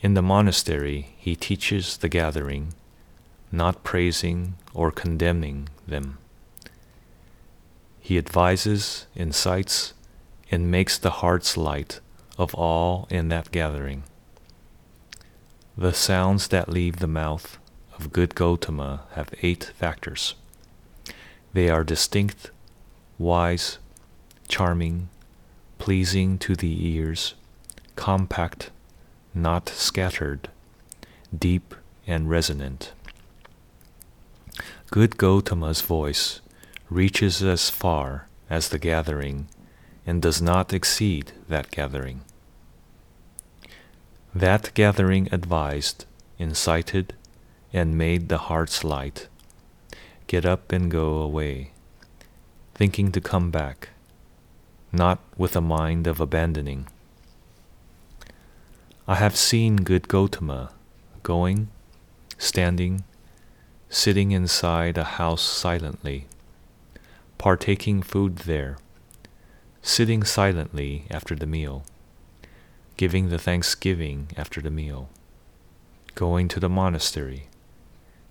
In 0.00 0.14
the 0.14 0.22
monastery, 0.22 1.14
he 1.16 1.34
teaches 1.34 1.96
the 1.96 2.08
gathering, 2.08 2.74
not 3.50 3.82
praising 3.82 4.54
or 4.74 4.90
condemning 4.90 5.68
them. 5.86 6.18
He 8.00 8.18
advises, 8.18 9.06
incites, 9.14 9.94
and 10.50 10.70
makes 10.70 10.98
the 10.98 11.22
hearts 11.22 11.56
light 11.56 12.00
of 12.38 12.54
all 12.54 13.08
in 13.10 13.28
that 13.30 13.50
gathering. 13.50 14.04
The 15.76 15.92
sounds 15.92 16.48
that 16.48 16.68
leave 16.68 16.98
the 16.98 17.06
mouth 17.06 17.58
of 17.98 18.12
good 18.12 18.34
Gotama 18.34 19.00
have 19.12 19.34
eight 19.42 19.72
factors. 19.76 20.34
They 21.52 21.68
are 21.68 21.84
distinct, 21.84 22.50
wise, 23.18 23.78
charming, 24.46 25.08
pleasing 25.78 26.38
to 26.38 26.54
the 26.54 26.86
ears, 26.86 27.34
compact, 27.96 28.70
not 29.36 29.68
scattered, 29.68 30.48
deep 31.36 31.74
and 32.06 32.30
resonant. 32.30 32.92
Good 34.90 35.18
Gotama's 35.18 35.82
voice 35.82 36.40
reaches 36.88 37.42
as 37.42 37.68
far 37.68 38.28
as 38.48 38.70
the 38.70 38.78
gathering 38.78 39.48
and 40.06 40.22
does 40.22 40.40
not 40.40 40.72
exceed 40.72 41.32
that 41.48 41.70
gathering. 41.70 42.22
That 44.34 44.72
gathering 44.72 45.28
advised, 45.30 46.06
incited, 46.38 47.14
and 47.74 47.98
made 47.98 48.28
the 48.30 48.38
hearts 48.38 48.84
light. 48.84 49.28
Get 50.28 50.46
up 50.46 50.72
and 50.72 50.90
go 50.90 51.18
away, 51.18 51.72
thinking 52.74 53.12
to 53.12 53.20
come 53.20 53.50
back, 53.50 53.90
not 54.92 55.18
with 55.36 55.56
a 55.56 55.60
mind 55.60 56.06
of 56.06 56.20
abandoning. 56.20 56.86
I 59.08 59.16
have 59.16 59.36
seen 59.36 59.76
good 59.76 60.08
Gotama 60.08 60.70
going, 61.22 61.68
standing, 62.38 63.04
sitting 63.88 64.32
inside 64.32 64.98
a 64.98 65.04
house 65.04 65.42
silently, 65.42 66.26
partaking 67.38 68.02
food 68.02 68.38
there, 68.38 68.78
sitting 69.82 70.24
silently 70.24 71.06
after 71.10 71.34
the 71.34 71.46
meal 71.46 71.84
giving 72.96 73.28
the 73.28 73.38
thanksgiving 73.38 74.28
after 74.36 74.60
the 74.60 74.70
meal, 74.70 75.10
going 76.14 76.48
to 76.48 76.58
the 76.58 76.68
monastery, 76.68 77.48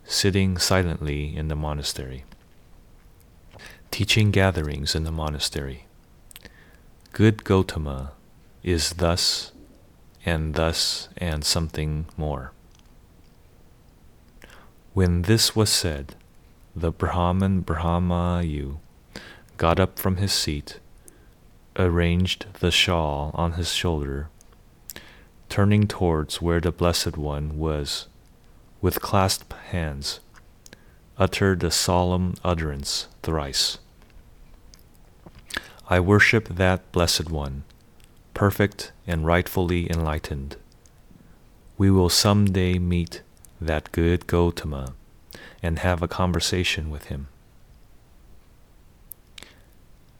sitting 0.03 0.57
silently 0.57 1.35
in 1.35 1.49
the 1.49 1.55
monastery, 1.55 2.25
teaching 3.91 4.31
gatherings 4.31 4.95
in 4.95 5.03
the 5.03 5.11
monastery. 5.11 5.85
Good 7.11 7.43
Gotama 7.43 8.11
is 8.63 8.91
thus 8.91 9.51
and 10.25 10.55
thus 10.55 11.07
and 11.17 11.45
something 11.45 12.07
more. 12.17 12.51
When 14.93 15.21
this 15.23 15.55
was 15.55 15.69
said, 15.69 16.15
the 16.75 16.91
Brahman 16.91 17.63
Brahmayu 17.63 18.77
got 19.57 19.79
up 19.79 19.99
from 19.99 20.17
his 20.17 20.33
seat, 20.33 20.79
arranged 21.77 22.47
the 22.59 22.71
shawl 22.71 23.31
on 23.33 23.53
his 23.53 23.71
shoulder, 23.71 24.29
turning 25.47 25.87
towards 25.87 26.41
where 26.41 26.59
the 26.59 26.71
Blessed 26.71 27.17
One 27.17 27.57
was, 27.57 28.07
with 28.81 29.01
clasped 29.01 29.53
hands, 29.71 30.19
uttered 31.17 31.63
a 31.63 31.71
solemn 31.71 32.33
utterance 32.43 33.07
thrice. 33.21 33.77
I 35.87 35.99
worship 35.99 36.47
that 36.49 36.91
Blessed 36.91 37.29
One, 37.29 37.63
perfect 38.35 38.91
and 39.07 39.25
rightfully 39.25 39.89
enlightened. 39.89 40.57
We 41.79 41.89
will 41.89 42.09
some 42.09 42.45
day 42.45 42.77
meet 42.77 43.23
that 43.59 43.91
good 43.91 44.27
Gotama 44.27 44.93
and 45.63 45.79
have 45.79 46.03
a 46.03 46.07
conversation 46.07 46.91
with 46.91 47.05
him. 47.05 47.27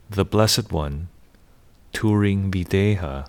The 0.09 0.25
Blessed 0.25 0.71
One, 0.71 1.09
touring 1.93 2.49
Videha, 2.49 3.27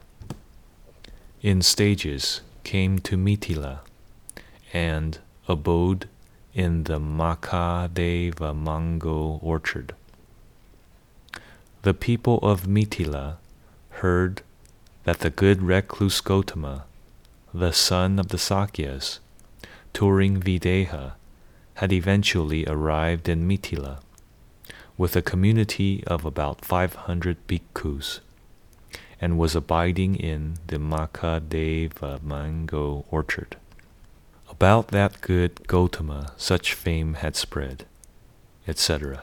in 1.42 1.60
stages 1.62 2.40
came 2.64 2.98
to 3.00 3.16
Mithila 3.16 3.80
and 4.72 5.18
abode 5.48 6.08
in 6.54 6.84
the 6.84 6.98
Makhadeva 6.98 8.54
mango 8.56 9.38
orchard. 9.42 9.94
The 11.82 11.94
people 11.94 12.38
of 12.38 12.66
Mithila 12.66 13.36
heard 14.00 14.42
that 15.06 15.20
the 15.20 15.30
good 15.30 15.62
recluse 15.62 16.20
Gotama, 16.20 16.82
the 17.54 17.70
son 17.70 18.18
of 18.18 18.28
the 18.28 18.36
Sakyas, 18.36 19.20
touring 19.92 20.40
Videha, 20.40 21.12
had 21.74 21.92
eventually 21.92 22.66
arrived 22.66 23.28
in 23.28 23.46
Mithila 23.46 24.00
with 24.98 25.14
a 25.14 25.22
community 25.22 26.02
of 26.08 26.24
about 26.24 26.64
500 26.64 27.36
bhikkhus 27.46 28.18
and 29.20 29.38
was 29.38 29.54
abiding 29.54 30.16
in 30.16 30.56
the 30.66 30.78
Makhadeva 30.78 32.20
mango 32.24 33.04
orchard. 33.08 33.56
About 34.50 34.88
that 34.88 35.20
good 35.20 35.54
Gotama 35.68 36.32
such 36.36 36.74
fame 36.74 37.14
had 37.14 37.36
spread, 37.36 37.84
etc. 38.66 39.22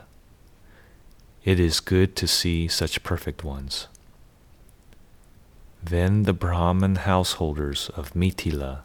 It 1.44 1.60
is 1.60 1.82
good 1.82 2.16
to 2.16 2.26
see 2.26 2.70
such 2.70 3.04
perfect 3.04 3.44
ones. 3.44 3.88
Then 5.86 6.24
the 6.24 6.34
Brahman 6.34 6.96
householders 6.96 7.90
of 7.98 8.14
Mithila 8.16 8.84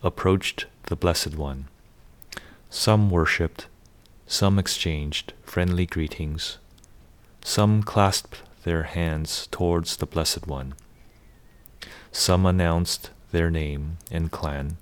approached 0.00 0.66
the 0.84 0.94
Blessed 0.94 1.34
One. 1.34 1.66
Some 2.70 3.10
worshipped, 3.10 3.66
some 4.28 4.56
exchanged 4.56 5.32
friendly 5.42 5.86
greetings, 5.86 6.58
some 7.44 7.82
clasped 7.82 8.42
their 8.62 8.84
hands 8.84 9.48
towards 9.50 9.96
the 9.96 10.06
Blessed 10.06 10.46
One. 10.46 10.74
Some 12.12 12.46
announced 12.46 13.10
their 13.32 13.50
name 13.50 13.98
and 14.08 14.30
clan, 14.30 14.76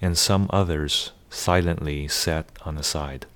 and 0.00 0.16
some 0.16 0.48
others 0.50 1.10
silently 1.28 2.06
sat 2.06 2.46
on 2.64 2.76
the 2.76 2.84
side. 2.84 3.26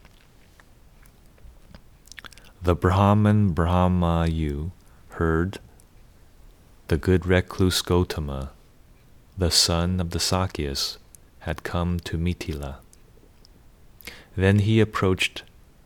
The 2.62 2.76
Brahman 2.76 3.52
Brahmayu 3.52 4.70
heard 5.10 5.58
the 6.88 6.96
good 6.96 7.26
recluse 7.26 7.82
Gotama, 7.82 8.50
the 9.36 9.50
son 9.50 9.98
of 10.00 10.10
the 10.10 10.20
Sakyas, 10.20 10.98
had 11.40 11.64
come 11.64 11.98
to 12.00 12.16
Mithila. 12.16 12.76
Then 14.36 14.60
he 14.60 14.78
approached 14.78 15.42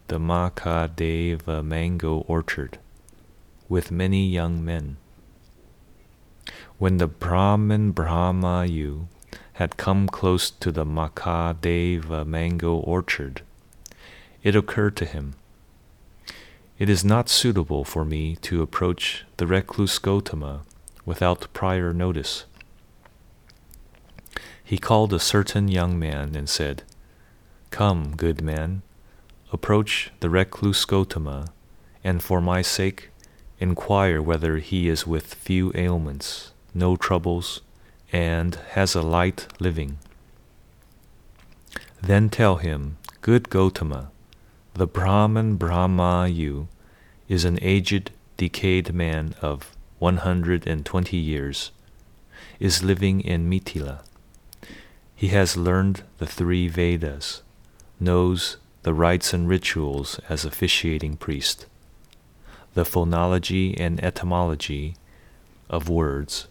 the 0.08 0.18
Makhadeva 0.18 1.64
mango 1.64 2.18
orchard 2.28 2.78
with 3.66 3.90
many 3.90 4.26
young 4.26 4.62
men. 4.62 4.98
When 6.76 6.98
the 6.98 7.06
Brahman 7.06 7.94
Brahmayu 7.94 9.06
had 9.54 9.78
come 9.78 10.06
close 10.06 10.50
to 10.50 10.70
the 10.70 10.84
Makhadeva 10.84 12.26
mango 12.26 12.74
orchard, 12.74 13.40
it 14.42 14.54
occurred 14.54 14.96
to 14.96 15.06
him, 15.06 15.32
It 16.78 16.90
is 16.90 17.04
not 17.06 17.30
suitable 17.30 17.84
for 17.84 18.04
me 18.04 18.36
to 18.42 18.60
approach 18.60 19.24
the 19.38 19.46
recluse 19.46 19.98
Gotama 19.98 20.60
without 21.04 21.52
prior 21.52 21.92
notice. 21.92 22.44
He 24.62 24.78
called 24.78 25.12
a 25.12 25.18
certain 25.18 25.68
young 25.68 25.98
man 25.98 26.36
and 26.36 26.48
said, 26.48 26.82
Come, 27.70 28.14
good 28.16 28.40
man, 28.40 28.82
approach 29.52 30.12
the 30.20 30.30
recluse 30.30 30.84
Gotama, 30.84 31.48
and 32.04 32.22
for 32.22 32.40
my 32.40 32.62
sake 32.62 33.10
inquire 33.58 34.22
whether 34.22 34.58
he 34.58 34.88
is 34.88 35.06
with 35.06 35.34
few 35.34 35.72
ailments, 35.74 36.52
no 36.74 36.96
troubles, 36.96 37.60
and 38.12 38.54
has 38.70 38.94
a 38.94 39.02
light 39.02 39.46
living. 39.60 39.98
Then 42.02 42.30
tell 42.30 42.56
him, 42.56 42.96
Good 43.20 43.50
Gotama, 43.50 44.08
the 44.74 44.86
Brahman 44.86 45.58
Brahmayu 45.58 46.68
is 47.28 47.44
an 47.44 47.58
aged, 47.60 48.12
decayed 48.36 48.94
man 48.94 49.34
of 49.42 49.76
120 50.00 51.16
years, 51.16 51.70
is 52.58 52.82
living 52.82 53.20
in 53.20 53.48
Mithila. 53.48 54.02
He 55.14 55.28
has 55.28 55.56
learned 55.56 56.02
the 56.18 56.26
three 56.26 56.68
Vedas, 56.68 57.42
knows 58.00 58.56
the 58.82 58.94
rites 58.94 59.34
and 59.34 59.46
rituals 59.46 60.18
as 60.28 60.44
officiating 60.44 61.18
priest, 61.18 61.66
the 62.72 62.84
phonology 62.84 63.78
and 63.78 64.02
etymology 64.02 64.96
of 65.68 65.90
words, 65.90 66.48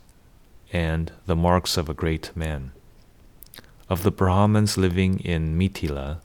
and 0.72 1.12
the 1.26 1.36
marks 1.36 1.76
of 1.76 1.90
a 1.90 1.96
great 1.96 2.32
man. 2.36 2.72
Of 3.90 4.04
the 4.04 4.12
Brahmins 4.12 4.78
living 4.78 5.20
in 5.22 5.58
Mithila, 5.58 6.20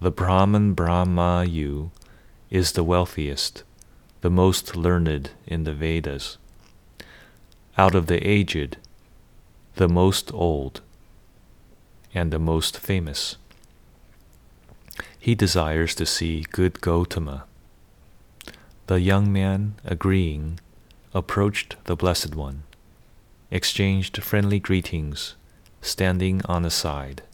the 0.00 0.10
Brahman 0.10 0.74
Brahmayu 0.74 1.90
is 2.48 2.72
the 2.72 2.84
wealthiest, 2.84 3.64
the 4.22 4.30
most 4.30 4.74
learned 4.74 5.30
in 5.46 5.64
the 5.64 5.74
Vedas. 5.74 6.38
Out 7.78 7.94
of 7.94 8.06
the 8.06 8.26
aged, 8.26 8.78
the 9.74 9.86
most 9.88 10.32
old, 10.32 10.80
and 12.14 12.32
the 12.32 12.38
most 12.38 12.78
famous. 12.78 13.36
He 15.18 15.34
desires 15.34 15.94
to 15.96 16.06
see 16.06 16.46
good 16.50 16.80
Gotama. 16.80 17.42
The 18.86 19.00
young 19.00 19.30
man, 19.30 19.74
agreeing, 19.84 20.58
approached 21.12 21.76
the 21.84 21.96
Blessed 21.96 22.34
One, 22.34 22.62
exchanged 23.50 24.22
friendly 24.22 24.58
greetings, 24.58 25.34
standing 25.82 26.40
on 26.46 26.62
the 26.62 26.70
side, 26.70 27.24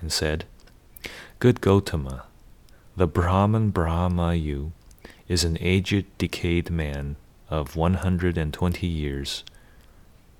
and 0.00 0.10
said, 0.10 0.46
Good 1.38 1.60
Gotama, 1.60 2.22
the 2.96 3.06
Brahman 3.06 3.70
Brahmayu 3.72 4.72
is 5.28 5.44
an 5.44 5.56
aged, 5.60 6.06
decayed 6.18 6.70
man 6.70 7.14
of 7.48 7.76
120 7.76 8.86
years, 8.86 9.44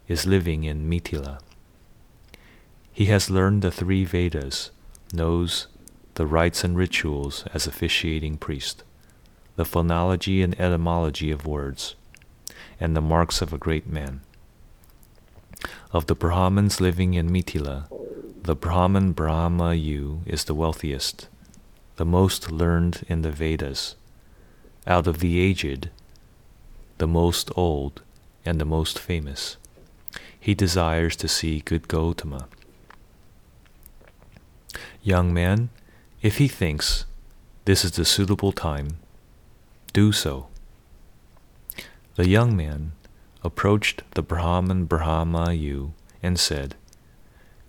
is 0.09 0.27
living 0.27 0.65
in 0.65 0.89
Mithila. 0.89 1.41
He 2.93 3.07
has 3.07 3.31
learned 3.31 3.63
the 3.63 3.71
three 3.71 4.05
Vedas, 4.05 4.71
knows 5.13 5.67
the 6.15 6.27
rites 6.27 6.65
and 6.65 6.77
rituals 6.77 7.45
as 7.53 7.67
officiating 7.67 8.39
priest, 8.39 8.83
the 9.57 9.65
phonology 9.65 10.43
and 10.43 10.59
etymology 10.61 11.31
of 11.31 11.47
words, 11.47 11.95
and 12.81 12.97
the 12.97 13.03
marks 13.03 13.43
of 13.43 13.53
a 13.53 13.59
great 13.59 13.87
man. 13.87 14.21
Of 15.93 16.07
the 16.07 16.15
Brahmins 16.15 16.81
living 16.81 17.15
in 17.15 17.31
Mithila, 17.31 17.89
the 18.43 18.55
Brahman 18.55 19.13
Brahmayu 19.13 20.21
is 20.27 20.45
the 20.45 20.55
wealthiest, 20.55 21.29
the 21.97 22.05
most 22.05 22.51
learned 22.51 23.05
in 23.09 23.23
the 23.23 23.31
Vedas. 23.31 23.97
Out 24.87 25.07
of 25.07 25.19
the 25.19 25.41
aged, 25.41 25.91
the 26.99 27.09
most 27.09 27.51
old, 27.57 28.03
and 28.45 28.61
the 28.61 28.65
most 28.65 28.99
famous. 28.99 29.57
He 30.47 30.55
desires 30.55 31.17
to 31.17 31.27
see 31.27 31.59
good 31.59 31.89
Gotama. 31.89 32.47
Young 35.03 35.35
man, 35.35 35.71
if 36.23 36.39
he 36.39 36.47
thinks 36.47 37.05
this 37.65 37.85
is 37.85 37.91
the 37.91 38.05
suitable 38.05 38.53
time, 38.53 38.99
do 39.93 40.13
so. 40.13 40.47
The 42.15 42.29
young 42.29 42.57
man 42.57 42.93
approached 43.43 44.05
the 44.13 44.23
Brahman 44.23 44.87
Brahmayu 44.87 45.91
and 46.23 46.39
said, 46.39 46.77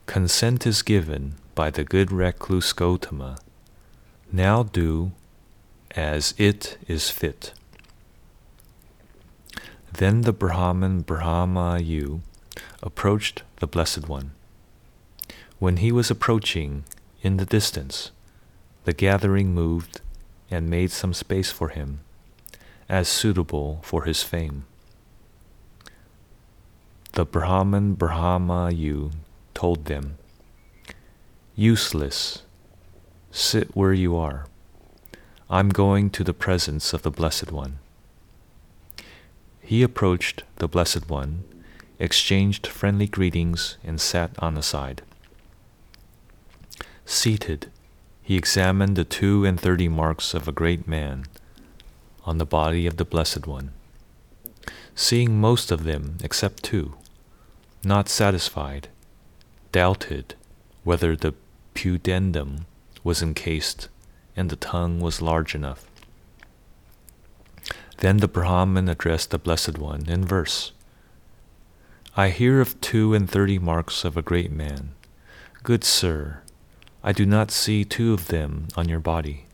Consent 0.05 0.67
is 0.67 0.83
given 0.83 1.33
by 1.55 1.71
the 1.71 1.83
good 1.83 2.11
recluse 2.11 2.73
Gotama. 2.73 3.39
Now 4.31 4.61
do 4.61 5.13
as 5.95 6.35
it 6.37 6.77
is 6.87 7.09
fit. 7.09 7.53
Then 9.91 10.21
the 10.21 10.31
Brahman 10.31 11.03
Brahmayu 11.03 12.21
approached 12.81 13.43
the 13.57 13.67
Blessed 13.67 14.07
One. 14.07 14.31
When 15.59 15.77
he 15.77 15.91
was 15.91 16.11
approaching, 16.11 16.83
in 17.21 17.37
the 17.37 17.45
distance, 17.45 18.11
the 18.85 18.93
gathering 18.93 19.53
moved 19.53 20.01
and 20.49 20.69
made 20.69 20.91
some 20.91 21.13
space 21.13 21.51
for 21.51 21.69
him, 21.69 21.99
as 22.87 23.07
suitable 23.07 23.79
for 23.83 24.03
his 24.03 24.23
fame. 24.23 24.65
The 27.13 27.25
Brahman 27.25 27.95
Brahmayu 27.95 29.11
told 29.53 29.85
them, 29.85 30.17
Useless, 31.55 32.43
sit 33.31 33.75
where 33.75 33.93
you 33.93 34.15
are. 34.15 34.45
I'm 35.49 35.69
going 35.69 36.11
to 36.11 36.23
the 36.23 36.33
presence 36.33 36.93
of 36.93 37.01
the 37.01 37.11
Blessed 37.11 37.51
One. 37.51 37.79
He 39.61 39.81
approached 39.81 40.43
the 40.57 40.67
Blessed 40.67 41.09
One, 41.09 41.43
exchanged 41.99 42.67
friendly 42.67 43.07
greetings, 43.07 43.77
and 43.83 43.99
sat 43.99 44.31
on 44.39 44.53
the 44.53 44.61
side. 44.61 45.01
Seated, 47.05 47.71
he 48.21 48.35
examined 48.35 48.95
the 48.95 49.05
two 49.05 49.45
and 49.45 49.59
thirty 49.59 49.87
marks 49.87 50.33
of 50.33 50.47
a 50.47 50.51
great 50.51 50.87
man 50.87 51.25
on 52.25 52.37
the 52.37 52.45
body 52.45 52.85
of 52.85 52.97
the 52.97 53.05
Blessed 53.05 53.47
One. 53.47 53.71
Seeing 54.95 55.39
most 55.39 55.71
of 55.71 55.85
them 55.85 56.17
except 56.23 56.63
two, 56.63 56.95
not 57.83 58.09
satisfied, 58.09 58.89
doubted 59.71 60.35
whether 60.83 61.15
the 61.15 61.33
pudendum 61.73 62.65
was 63.03 63.21
encased 63.21 63.87
and 64.35 64.49
the 64.49 64.55
tongue 64.55 64.99
was 64.99 65.21
large 65.21 65.55
enough. 65.55 65.85
Then 67.99 68.17
the 68.17 68.27
Brahman 68.27 68.89
addressed 68.89 69.31
the 69.31 69.39
Blessed 69.39 69.77
One 69.77 70.07
in 70.07 70.25
verse 70.25 70.73
I 72.19 72.29
hear 72.29 72.61
of 72.61 72.81
two 72.81 73.13
and 73.13 73.29
thirty 73.29 73.59
marks 73.59 74.03
of 74.03 74.17
a 74.17 74.23
great 74.23 74.51
man. 74.51 74.95
Good 75.61 75.83
sir, 75.83 76.41
I 77.03 77.11
do 77.11 77.27
not 77.27 77.51
see 77.51 77.85
two 77.85 78.11
of 78.11 78.29
them 78.29 78.69
on 78.75 78.89
your 78.89 78.99
body. 78.99 79.45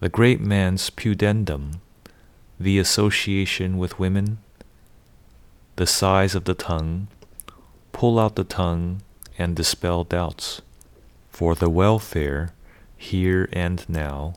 The 0.00 0.08
great 0.08 0.40
man's 0.40 0.88
pudendum, 0.88 1.80
the 2.58 2.78
association 2.78 3.76
with 3.76 3.98
women, 3.98 4.38
the 5.76 5.86
size 5.86 6.34
of 6.34 6.44
the 6.44 6.54
tongue, 6.54 7.08
pull 7.92 8.18
out 8.18 8.36
the 8.36 8.44
tongue 8.44 9.02
and 9.36 9.54
dispel 9.54 10.04
doubts, 10.04 10.62
for 11.30 11.54
the 11.54 11.68
welfare 11.68 12.54
here 12.96 13.46
and 13.52 13.86
now 13.90 14.36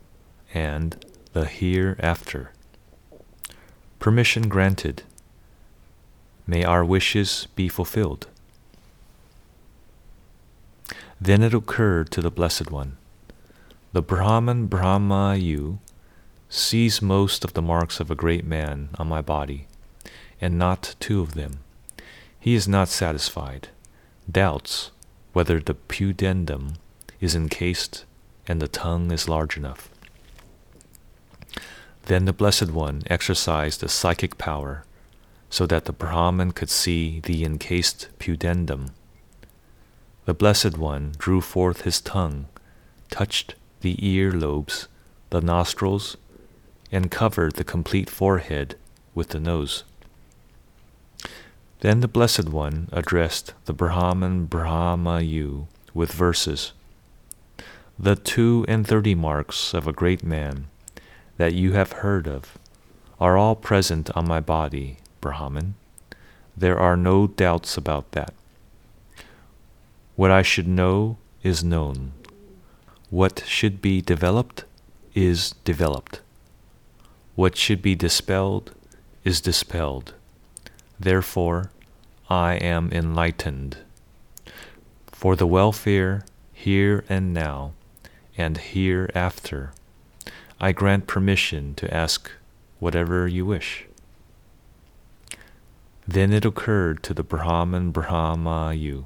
and 0.54 1.06
the 1.32 1.46
hereafter. 1.46 2.52
Permission 4.00 4.50
granted. 4.50 5.04
May 6.52 6.66
our 6.66 6.84
wishes 6.84 7.48
be 7.56 7.70
fulfilled. 7.70 8.28
Then 11.22 11.44
it 11.44 11.54
occurred 11.54 12.12
to 12.12 12.22
the 12.22 12.30
Blessed 12.30 12.70
One. 12.70 12.98
The 13.94 14.02
Brahman 14.02 14.68
Brahmayu 14.68 15.78
sees 16.50 17.02
most 17.02 17.46
of 17.46 17.54
the 17.54 17.62
marks 17.62 18.02
of 18.02 18.12
a 18.12 18.16
great 18.16 18.44
man 18.44 18.90
on 19.00 19.08
my 19.08 19.22
body, 19.22 19.68
and 20.42 20.58
not 20.58 20.96
two 21.00 21.22
of 21.22 21.36
them. 21.36 21.60
He 22.38 22.54
is 22.54 22.68
not 22.68 22.90
satisfied, 22.90 23.70
doubts 24.30 24.92
whether 25.32 25.62
the 25.62 25.76
pudendum 25.76 26.74
is 27.22 27.34
encased 27.34 28.04
and 28.46 28.62
the 28.62 28.68
tongue 28.68 29.10
is 29.14 29.30
large 29.30 29.56
enough. 29.56 29.90
Then 32.08 32.26
the 32.26 32.34
Blessed 32.34 32.72
One 32.72 33.04
exercised 33.08 33.82
a 33.84 33.88
psychic 33.88 34.38
power 34.38 34.84
so 35.52 35.68
that 35.68 35.86
the 35.86 35.94
Brahman 35.94 36.52
could 36.52 36.72
see 36.72 37.20
the 37.20 37.46
encased 37.46 38.08
pudendum 38.18 38.90
the 40.26 40.34
Blessed 40.36 40.78
One 40.78 41.14
drew 41.18 41.42
forth 41.42 41.82
his 41.82 42.00
tongue, 42.00 42.46
touched 43.10 43.56
the 43.82 43.98
ear 44.00 44.32
lobes, 44.32 44.88
the 45.32 45.42
nostrils, 45.42 46.16
and 46.92 47.10
covered 47.10 47.56
the 47.56 47.64
complete 47.64 48.10
forehead 48.10 48.76
with 49.16 49.30
the 49.30 49.40
nose. 49.40 49.84
Then 51.80 52.02
the 52.02 52.08
Blessed 52.08 52.50
One 52.50 52.88
addressed 52.92 53.56
the 53.66 53.74
Brahman 53.74 54.48
Brahmayu 54.48 55.66
with 55.94 56.14
verses. 56.14 56.74
The 57.98 58.16
two 58.16 58.64
and 58.68 58.86
thirty 58.86 59.16
marks 59.16 59.74
of 59.74 59.88
a 59.88 59.94
great 59.94 60.24
man 60.24 60.68
that 61.38 61.54
you 61.56 61.74
have 61.74 62.04
heard 62.04 62.28
of 62.28 62.60
are 63.20 63.38
all 63.38 63.56
present 63.56 64.10
on 64.16 64.28
my 64.28 64.40
body, 64.40 64.98
Brahman. 65.22 65.76
There 66.58 66.80
are 66.80 66.98
no 66.98 67.28
doubts 67.28 67.78
about 67.78 68.12
that. 68.12 68.34
What 70.16 70.32
I 70.32 70.42
should 70.42 70.68
know 70.68 71.18
is 71.44 71.64
known. 71.64 72.12
What 73.10 73.44
should 73.46 73.82
be 73.82 74.02
developed 74.02 74.66
is 75.14 75.52
developed. 75.64 76.22
What 77.36 77.56
should 77.56 77.82
be 77.82 77.96
dispelled 77.96 78.74
is 79.24 79.42
dispelled. 79.42 80.14
Therefore, 81.00 81.72
I 82.30 82.56
am 82.56 82.92
enlightened. 82.92 83.78
For 85.08 85.36
the 85.36 85.48
welfare 85.48 86.24
here 86.54 87.04
and 87.10 87.34
now 87.34 87.74
and 88.38 88.58
hereafter, 88.58 89.72
I 90.60 90.72
grant 90.72 91.08
permission 91.08 91.76
to 91.76 91.94
ask 91.94 92.32
whatever 92.80 93.28
you 93.28 93.46
wish. 93.46 93.86
Then 96.12 96.34
it 96.34 96.44
occurred 96.44 97.04
to 97.04 97.14
the 97.14 97.24
Brahman 97.24 97.94
Brahmayu. 97.94 99.06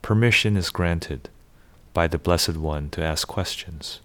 Permission 0.00 0.56
is 0.56 0.70
granted 0.70 1.28
by 1.92 2.06
the 2.06 2.18
Blessed 2.18 2.56
One 2.56 2.88
to 2.90 3.02
ask 3.02 3.26
questions. 3.26 3.98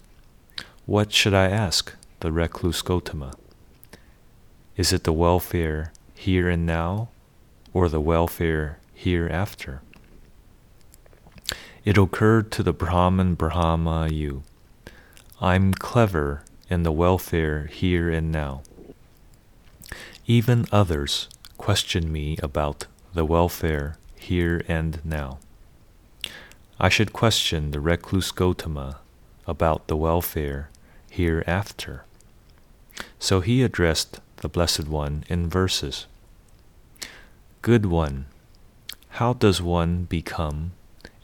What 0.87 1.13
should 1.13 1.35
I 1.35 1.49
ask? 1.49 1.93
The 2.21 2.31
recluse 2.31 2.81
Gotama. 2.81 3.35
Is 4.75 4.91
it 4.91 5.03
the 5.03 5.13
welfare 5.13 5.93
here 6.15 6.49
and 6.49 6.65
now, 6.65 7.09
or 7.75 7.87
the 7.87 8.01
welfare 8.01 8.79
hereafter? 8.95 9.83
It 11.85 11.95
occurred 11.95 12.49
to 12.53 12.63
the 12.63 12.73
Brahman 12.73 13.37
Brahmayu. 13.37 14.41
I'm 15.39 15.75
clever 15.75 16.43
in 16.71 16.81
the 16.81 16.91
welfare 16.91 17.67
here 17.67 18.09
and 18.09 18.31
now. 18.31 18.63
Even 20.25 20.65
others 20.71 21.29
question 21.59 22.09
me 22.09 22.37
about 22.41 22.87
the 23.13 23.25
welfare 23.25 23.97
here 24.17 24.63
and 24.69 24.99
now. 25.03 25.37
I 26.79 26.87
should 26.87 27.11
question 27.11 27.71
the 27.71 27.81
recluse 27.81 28.31
Gotama 28.31 28.95
about 29.45 29.87
the 29.87 29.97
welfare 29.97 30.69
hereafter. 31.11 32.05
So 33.19 33.41
he 33.41 33.61
addressed 33.61 34.21
the 34.37 34.47
Blessed 34.47 34.87
One 34.87 35.25
in 35.27 35.49
verses 35.49 36.07
Good 37.61 37.85
One, 37.85 38.27
how 39.19 39.33
does 39.33 39.61
one 39.61 40.05
become 40.05 40.71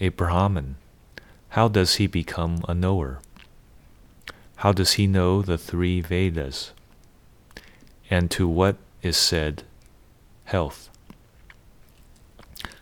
a 0.02 0.10
Brahman? 0.10 0.76
How 1.50 1.70
does 1.70 1.96
he 1.96 2.08
become 2.08 2.62
a 2.68 2.74
knower? 2.74 3.22
How 4.58 4.74
does 4.74 4.94
he 4.94 5.08
know 5.08 5.42
the 5.42 5.58
three 5.58 6.02
Vedas? 6.02 6.74
And 8.10 8.30
to 8.32 8.50
what 8.50 8.76
is 9.02 9.16
said 9.16 9.64
health? 10.46 10.90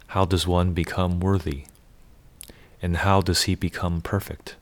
How 0.07 0.25
does 0.25 0.45
one 0.45 0.73
become 0.73 1.19
worthy? 1.19 1.65
And 2.81 2.97
how 2.97 3.21
does 3.21 3.43
he 3.43 3.55
become 3.55 4.01
perfect? 4.01 4.55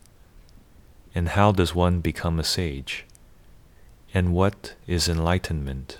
And 1.14 1.30
how 1.30 1.52
does 1.52 1.76
one 1.76 2.00
become 2.00 2.40
a 2.40 2.44
sage? 2.44 3.06
And 4.14 4.34
what 4.34 4.76
is 4.88 5.10
enlightenment? 5.10 5.98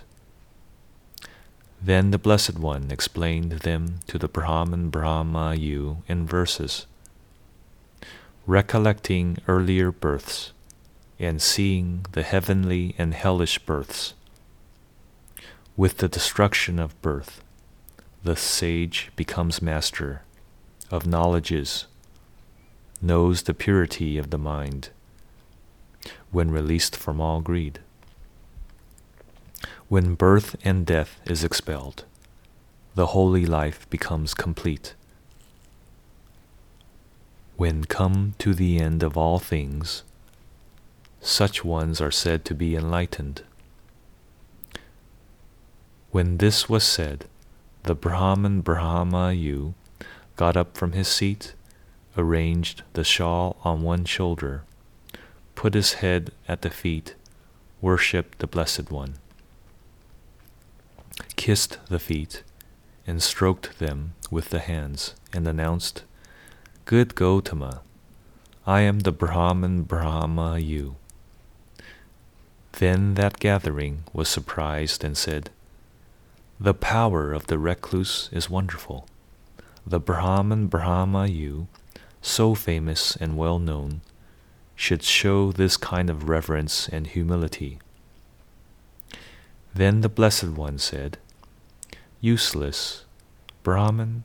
Then 1.84 2.12
the 2.12 2.18
Blessed 2.18 2.58
One 2.58 2.90
explained 2.90 3.52
them 3.52 4.00
to 4.06 4.16
the 4.16 4.28
Brahman 4.28 4.88
Brahma 4.88 5.54
Brahmayu 5.56 5.96
in 6.06 6.26
verses. 6.26 6.86
Recollecting 8.46 9.38
earlier 9.48 9.90
births 9.90 10.52
and 11.18 11.42
seeing 11.42 12.06
the 12.12 12.22
heavenly 12.22 12.94
and 12.98 13.14
hellish 13.14 13.58
births, 13.58 14.14
with 15.76 15.98
the 15.98 16.08
destruction 16.08 16.78
of 16.78 17.00
birth, 17.00 17.42
the 18.22 18.36
sage 18.36 19.10
becomes 19.16 19.62
master 19.62 20.22
of 20.90 21.06
knowledges, 21.06 21.86
knows 23.00 23.42
the 23.42 23.54
purity 23.54 24.18
of 24.18 24.30
the 24.30 24.38
mind 24.38 24.90
when 26.30 26.50
released 26.50 26.96
from 26.96 27.20
all 27.20 27.40
greed. 27.40 27.78
When 29.88 30.14
birth 30.14 30.56
and 30.64 30.86
death 30.86 31.20
is 31.26 31.44
expelled, 31.44 32.04
the 32.94 33.08
holy 33.08 33.46
life 33.46 33.88
becomes 33.90 34.34
complete. 34.34 34.94
When 37.56 37.84
come 37.84 38.34
to 38.38 38.54
the 38.54 38.78
end 38.80 39.02
of 39.02 39.16
all 39.16 39.38
things, 39.38 40.02
such 41.20 41.64
ones 41.64 42.00
are 42.00 42.10
said 42.10 42.44
to 42.46 42.54
be 42.54 42.74
enlightened. 42.74 43.42
When 46.12 46.38
this 46.38 46.68
was 46.68 46.84
said, 46.84 47.24
the 47.82 47.96
Brahman 47.96 48.62
Brahmayu 48.62 49.74
got 50.36 50.56
up 50.56 50.76
from 50.76 50.92
his 50.92 51.08
seat, 51.08 51.54
arranged 52.16 52.84
the 52.92 53.02
shawl 53.02 53.56
on 53.64 53.82
one 53.82 54.04
shoulder, 54.04 54.62
put 55.56 55.74
his 55.74 55.94
head 55.94 56.30
at 56.46 56.62
the 56.62 56.70
feet, 56.70 57.16
worshipped 57.80 58.38
the 58.38 58.46
Blessed 58.46 58.92
One 58.92 59.14
kissed 61.42 61.78
the 61.88 61.98
feet, 61.98 62.44
and 63.04 63.20
stroked 63.20 63.80
them 63.80 64.14
with 64.30 64.50
the 64.50 64.60
hands, 64.60 65.16
and 65.32 65.46
announced, 65.48 66.04
Good 66.84 67.16
Gotama, 67.16 67.80
I 68.64 68.82
am 68.82 69.00
the 69.00 69.10
Brahman 69.10 69.84
Brahmayu. 69.84 70.94
Then 72.74 73.14
that 73.14 73.40
gathering 73.40 74.04
was 74.12 74.28
surprised 74.28 75.02
and 75.02 75.16
said, 75.16 75.50
The 76.62 76.74
power 76.74 77.32
of 77.32 77.48
the 77.48 77.58
recluse 77.58 78.28
is 78.30 78.48
wonderful. 78.48 79.08
The 79.84 79.98
Brahman 79.98 80.68
Brahmayu, 80.68 81.66
so 82.20 82.54
famous 82.54 83.16
and 83.16 83.36
well 83.36 83.58
known, 83.58 84.00
should 84.76 85.02
show 85.02 85.50
this 85.50 85.76
kind 85.76 86.08
of 86.08 86.28
reverence 86.28 86.86
and 86.88 87.08
humility. 87.08 87.80
Then 89.74 90.02
the 90.02 90.08
Blessed 90.08 90.50
One 90.50 90.78
said, 90.78 91.18
Useless, 92.20 93.06
Brahman, 93.64 94.22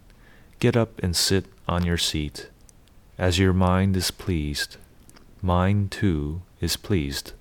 get 0.59 0.77
up 0.77 0.99
and 1.01 1.15
sit 1.15 1.47
on 1.67 1.87
your 1.87 1.97
seat. 1.97 2.51
As 3.17 3.39
your 3.39 3.53
mind 3.53 3.97
is 3.97 4.11
pleased, 4.11 4.77
mine 5.41 5.89
too 5.89 6.43
is 6.61 6.77
pleased. 6.77 7.33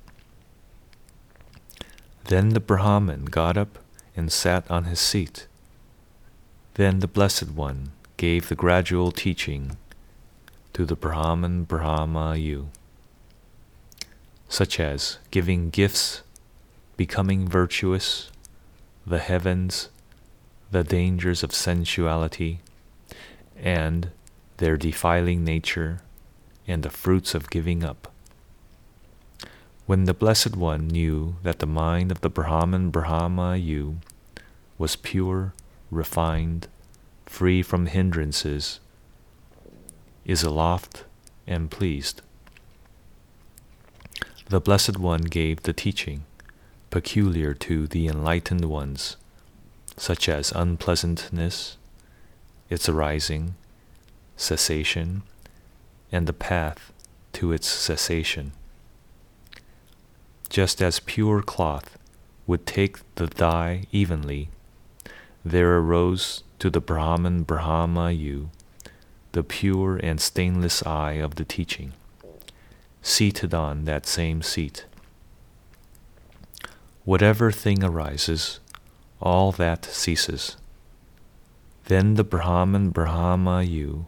Then 2.24 2.54
the 2.54 2.60
Brahman 2.60 3.26
got 3.26 3.58
up 3.58 3.78
and 4.16 4.32
sat 4.32 4.68
on 4.70 4.84
his 4.84 4.98
seat. 4.98 5.46
Then 6.74 7.00
the 7.00 7.06
Blessed 7.06 7.50
One 7.50 7.90
gave 8.16 8.48
the 8.48 8.54
gradual 8.54 9.12
teaching 9.12 9.76
to 10.72 10.84
the 10.84 10.96
Brahman 10.96 11.66
Brahmayu, 11.66 12.66
such 14.48 14.80
as 14.80 15.18
giving 15.30 15.70
gifts 15.70 16.22
becoming 16.96 17.48
virtuous, 17.48 18.30
the 19.06 19.18
heavens, 19.18 19.90
the 20.70 20.82
dangers 20.82 21.42
of 21.42 21.54
sensuality, 21.54 22.60
and 23.58 24.10
their 24.56 24.76
defiling 24.76 25.44
nature, 25.44 26.00
and 26.66 26.82
the 26.82 26.90
fruits 26.90 27.34
of 27.34 27.50
giving 27.50 27.84
up. 27.84 28.12
When 29.86 30.04
the 30.04 30.14
Blessed 30.14 30.56
One 30.56 30.88
knew 30.88 31.36
that 31.44 31.60
the 31.60 31.66
mind 31.66 32.10
of 32.10 32.20
the 32.20 32.28
Brahman 32.28 32.90
Brahmayu 32.90 33.98
was 34.78 34.96
pure, 34.96 35.54
refined, 35.92 36.66
free 37.24 37.62
from 37.62 37.86
hindrances, 37.86 38.80
is 40.24 40.42
aloft 40.42 41.04
and 41.46 41.70
pleased, 41.70 42.20
the 44.48 44.60
Blessed 44.60 44.98
One 44.98 45.22
gave 45.22 45.62
the 45.62 45.72
teaching 45.72 46.24
peculiar 46.90 47.54
to 47.54 47.86
the 47.86 48.08
enlightened 48.08 48.64
ones, 48.64 49.16
such 49.96 50.28
as 50.28 50.50
unpleasantness, 50.50 51.76
its 52.68 52.88
arising, 52.88 53.54
cessation, 54.36 55.22
and 56.10 56.26
the 56.26 56.32
path 56.32 56.92
to 57.34 57.52
its 57.52 57.68
cessation. 57.68 58.50
Just 60.48 60.80
as 60.80 61.00
pure 61.00 61.42
cloth 61.42 61.98
would 62.46 62.66
take 62.66 62.98
the 63.16 63.26
dye 63.26 63.84
evenly, 63.92 64.48
there 65.44 65.78
arose 65.78 66.42
to 66.58 66.70
the 66.70 66.80
Brahman 66.80 67.44
Brahmayu 67.44 68.48
the 69.36 69.42
pure 69.42 69.98
and 69.98 70.18
stainless 70.18 70.82
eye 70.86 71.12
of 71.12 71.34
the 71.34 71.44
teaching, 71.44 71.92
seated 73.02 73.52
on 73.52 73.84
that 73.84 74.06
same 74.06 74.40
seat. 74.40 74.86
Whatever 77.04 77.52
thing 77.52 77.84
arises, 77.84 78.60
all 79.20 79.52
that 79.52 79.84
ceases. 79.84 80.56
Then 81.84 82.14
the 82.14 82.24
Brahman 82.24 82.94
Brahmayu, 82.94 84.06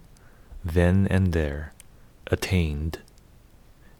then 0.64 1.06
and 1.10 1.34
there, 1.34 1.74
attained, 2.28 3.00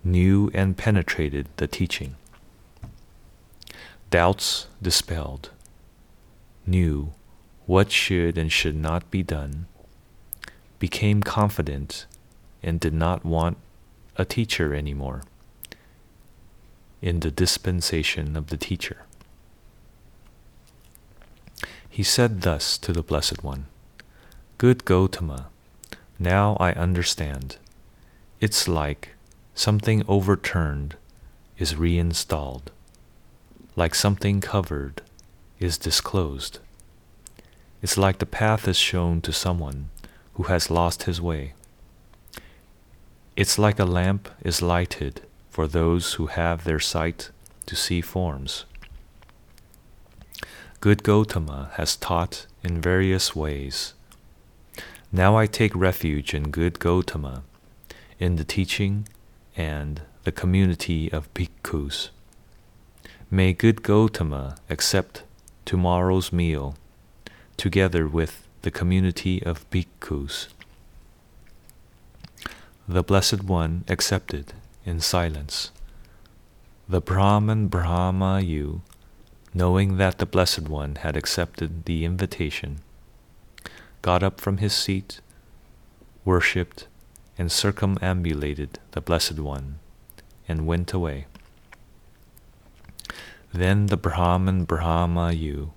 knew 0.03 0.51
and 0.55 0.79
penetrated 0.79 1.46
the 1.59 1.66
teaching. 1.66 2.16
Doubts 4.11 4.68
dispelled, 4.81 5.51
knew 6.66 7.12
what 7.66 7.92
should 7.92 8.38
and 8.38 8.51
should 8.51 8.77
not 8.77 9.11
be 9.11 9.23
done, 9.23 9.66
became 10.79 11.23
confident, 11.23 12.07
and 12.62 12.81
did 12.81 12.94
not 12.94 13.25
want 13.25 13.59
a 14.16 14.25
teacher 14.25 14.75
anymore 14.75 15.23
in 17.03 17.21
the 17.21 17.31
dispensation 17.31 18.37
of 18.37 18.49
the 18.49 18.57
teacher. 18.57 19.05
He 21.88 22.03
said 22.03 22.42
thus 22.42 22.79
to 22.79 22.92
the 22.92 23.03
Blessed 23.03 23.44
One 23.44 23.66
Good 24.57 24.85
Gotama, 24.85 25.47
now 26.18 26.57
I 26.59 26.73
understand. 26.73 27.59
It's 28.40 28.66
like 28.68 29.11
something 29.55 30.03
overturned 30.09 30.97
is 31.59 31.77
reinstalled, 31.77 32.71
like 33.79 33.95
something 33.95 34.41
covered 34.41 35.03
is 35.61 35.79
disclosed. 35.79 36.59
It's 37.81 37.97
like 37.97 38.19
the 38.19 38.27
path 38.27 38.67
is 38.67 38.77
shown 38.77 39.21
to 39.21 39.33
someone 39.33 39.91
who 40.35 40.43
has 40.55 40.69
lost 40.69 41.05
his 41.05 41.21
way. 41.21 41.53
It's 43.37 43.57
like 43.57 43.79
a 43.79 43.85
lamp 43.85 44.29
is 44.43 44.61
lighted 44.61 45.21
for 45.49 45.69
those 45.69 46.14
who 46.14 46.27
have 46.27 46.64
their 46.64 46.81
sight 46.81 47.31
to 47.67 47.77
see 47.77 48.01
forms. 48.01 48.64
Good 50.81 51.05
Gotama 51.05 51.71
has 51.75 51.95
taught 51.95 52.47
in 52.64 52.81
various 52.81 53.37
ways. 53.37 53.95
Now 55.12 55.37
I 55.37 55.47
take 55.47 55.73
refuge 55.77 56.35
in 56.35 56.51
good 56.51 56.81
Gotama, 56.81 57.43
in 58.19 58.35
the 58.35 58.45
teaching 58.57 59.07
and 59.57 60.03
the 60.25 60.33
community 60.33 61.12
of 61.12 61.33
bhikkhus. 61.33 62.09
May 63.31 63.53
good 63.53 63.83
Gotama 63.83 64.57
accept 64.71 65.23
tomorrow's 65.67 66.33
meal 66.33 66.77
together 67.59 68.09
with 68.09 68.49
the 68.62 68.71
community 68.71 69.43
of 69.43 69.69
bhikkhus. 69.69 70.49
The 72.88 73.03
Blessed 73.03 73.43
One 73.43 73.85
accepted 73.87 74.55
in 74.87 75.01
silence. 75.01 75.73
The 76.88 77.03
Brahman 77.03 77.69
Brahmayu 77.69 78.81
knowing 79.53 79.99
that 79.99 80.17
the 80.17 80.27
Blessed 80.27 80.69
One 80.69 80.95
had 80.97 81.14
accepted 81.14 81.85
the 81.85 82.07
invitation, 82.07 82.79
got 84.01 84.23
up 84.23 84.41
from 84.41 84.57
his 84.57 84.73
seat, 84.73 85.21
worshipped, 86.25 86.87
and 87.37 87.53
circumambulated 87.53 88.79
the 88.93 89.03
Blessed 89.03 89.38
One, 89.38 89.81
and 90.49 90.67
went 90.67 90.95
away. 90.95 91.27
Then 93.53 93.87
the 93.87 93.97
Brahman 93.97 94.67
Brahmayu, 94.67 95.71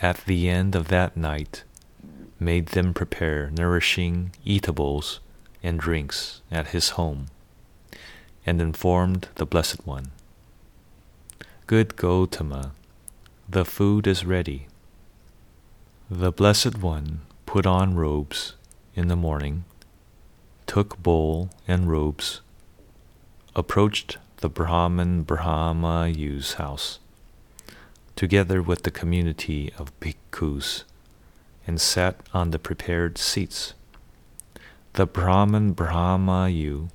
at 0.00 0.24
the 0.26 0.48
end 0.48 0.74
of 0.74 0.88
that 0.88 1.16
night, 1.16 1.64
made 2.40 2.68
them 2.68 2.92
prepare 2.92 3.50
nourishing 3.50 4.32
eatables 4.44 5.20
and 5.62 5.78
drinks 5.78 6.42
at 6.50 6.68
his 6.68 6.90
home, 6.90 7.26
and 8.44 8.60
informed 8.60 9.28
the 9.36 9.46
Blessed 9.46 9.86
One. 9.86 10.10
Good 11.66 11.90
Gotama, 11.96 12.72
the 13.48 13.64
food 13.64 14.06
is 14.06 14.24
ready. 14.24 14.66
The 16.10 16.32
Blessed 16.32 16.78
One 16.78 17.20
put 17.46 17.64
on 17.64 17.94
robes 17.94 18.56
in 18.96 19.06
the 19.06 19.16
morning, 19.16 19.64
took 20.66 21.00
bowl 21.02 21.50
and 21.68 21.88
robes, 21.88 22.40
approached 23.54 24.18
the 24.42 24.48
Brahman 24.48 25.24
Brahmayu's 25.24 26.54
house, 26.54 26.98
together 28.16 28.60
with 28.60 28.82
the 28.82 28.90
community 28.90 29.72
of 29.78 29.98
bhikkhus, 30.00 30.82
and 31.64 31.80
sat 31.80 32.16
on 32.34 32.50
the 32.50 32.58
prepared 32.58 33.18
seats. 33.18 33.74
The 34.94 35.06
Brahman 35.06 35.76
Brahmayu 35.76 36.90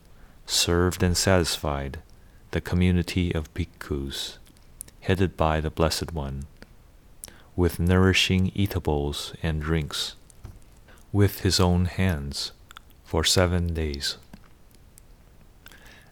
served 0.45 1.01
and 1.01 1.15
satisfied 1.15 1.99
the 2.51 2.59
community 2.59 3.33
of 3.33 3.53
bhikkhus 3.53 4.39
headed 4.99 5.37
by 5.37 5.61
the 5.61 5.69
Blessed 5.69 6.11
One, 6.11 6.47
with 7.55 7.79
nourishing 7.79 8.51
eatables 8.55 9.33
and 9.41 9.61
drinks, 9.61 10.15
with 11.13 11.39
his 11.39 11.61
own 11.61 11.85
hands, 11.85 12.51
for 13.05 13.23
seven 13.23 13.73
days. 13.73 14.17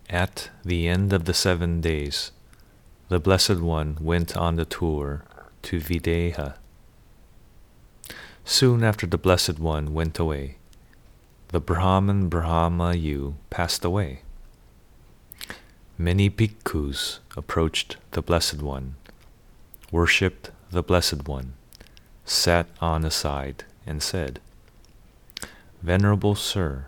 At 0.09 0.51
the 0.63 0.87
end 0.87 1.13
of 1.13 1.25
the 1.25 1.33
seven 1.33 1.81
days, 1.81 2.31
the 3.09 3.19
Blessed 3.19 3.59
One 3.59 3.97
went 3.99 4.37
on 4.37 4.55
the 4.55 4.65
tour 4.65 5.25
to 5.63 5.79
Videha. 5.79 6.57
Soon 8.43 8.83
after 8.83 9.07
the 9.07 9.17
Blessed 9.17 9.57
One 9.57 9.93
went 9.93 10.19
away, 10.19 10.57
the 11.47 11.59
Brahman 11.59 12.29
Brahmayu 12.29 13.33
passed 13.49 13.83
away. 13.83 14.21
Many 15.97 16.29
bhikkhus 16.29 17.19
approached 17.35 17.97
the 18.11 18.21
Blessed 18.21 18.61
One, 18.61 18.95
worshipped 19.91 20.51
the 20.69 20.83
Blessed 20.83 21.27
One, 21.27 21.53
sat 22.25 22.67
on 22.79 23.03
a 23.03 23.11
side, 23.11 23.63
and 23.87 24.03
said, 24.03 24.39
Venerable 25.81 26.35
Sir, 26.35 26.85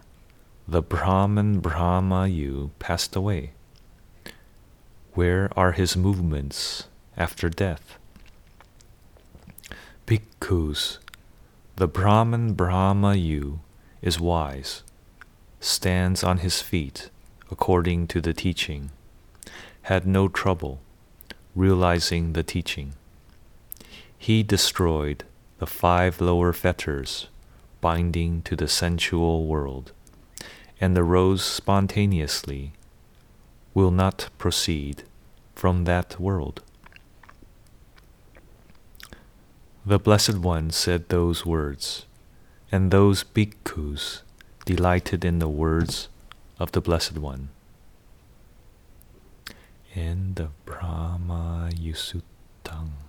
the 0.67 0.81
Brahman 0.81 1.61
Brahmayu 1.61 2.71
passed 2.79 3.15
away. 3.15 3.51
Where 5.13 5.49
are 5.55 5.71
his 5.71 5.95
movements 5.95 6.87
after 7.15 7.49
death? 7.49 7.97
Bhikkhus, 10.05 10.99
the 11.75 11.87
Brahman 11.87 12.55
Brahmayu 12.55 13.59
is 14.01 14.19
wise, 14.19 14.83
stands 15.59 16.23
on 16.23 16.39
his 16.39 16.61
feet 16.61 17.09
according 17.49 18.07
to 18.07 18.19
the 18.19 18.33
teaching 18.33 18.91
had 19.87 20.05
no 20.05 20.27
trouble 20.27 20.81
realizing 21.55 22.33
the 22.33 22.43
teaching. 22.43 22.91
He 24.17 24.43
destroyed 24.43 25.23
the 25.59 25.65
five 25.65 26.19
lower 26.19 26.51
fetters 26.51 27.27
binding 27.79 28.41
to 28.41 28.57
the 28.57 28.67
sensual 28.67 29.47
world, 29.47 29.93
and 30.79 30.97
arose 30.97 31.43
spontaneously, 31.43 32.73
will 33.73 33.91
not 33.91 34.29
proceed 34.37 35.03
from 35.55 35.85
that 35.85 36.19
world. 36.19 36.61
The 39.85 39.99
Blessed 39.99 40.39
One 40.39 40.71
said 40.71 41.09
those 41.09 41.45
words, 41.45 42.05
and 42.71 42.91
those 42.91 43.23
bhikkhus 43.23 44.21
delighted 44.65 45.23
in 45.23 45.39
the 45.39 45.47
words 45.47 46.09
of 46.59 46.73
the 46.73 46.81
Blessed 46.81 47.17
One. 47.17 47.49
End 49.95 50.39
of 50.39 50.51
Brahmayu 50.65 51.95
Suttang. 51.95 53.06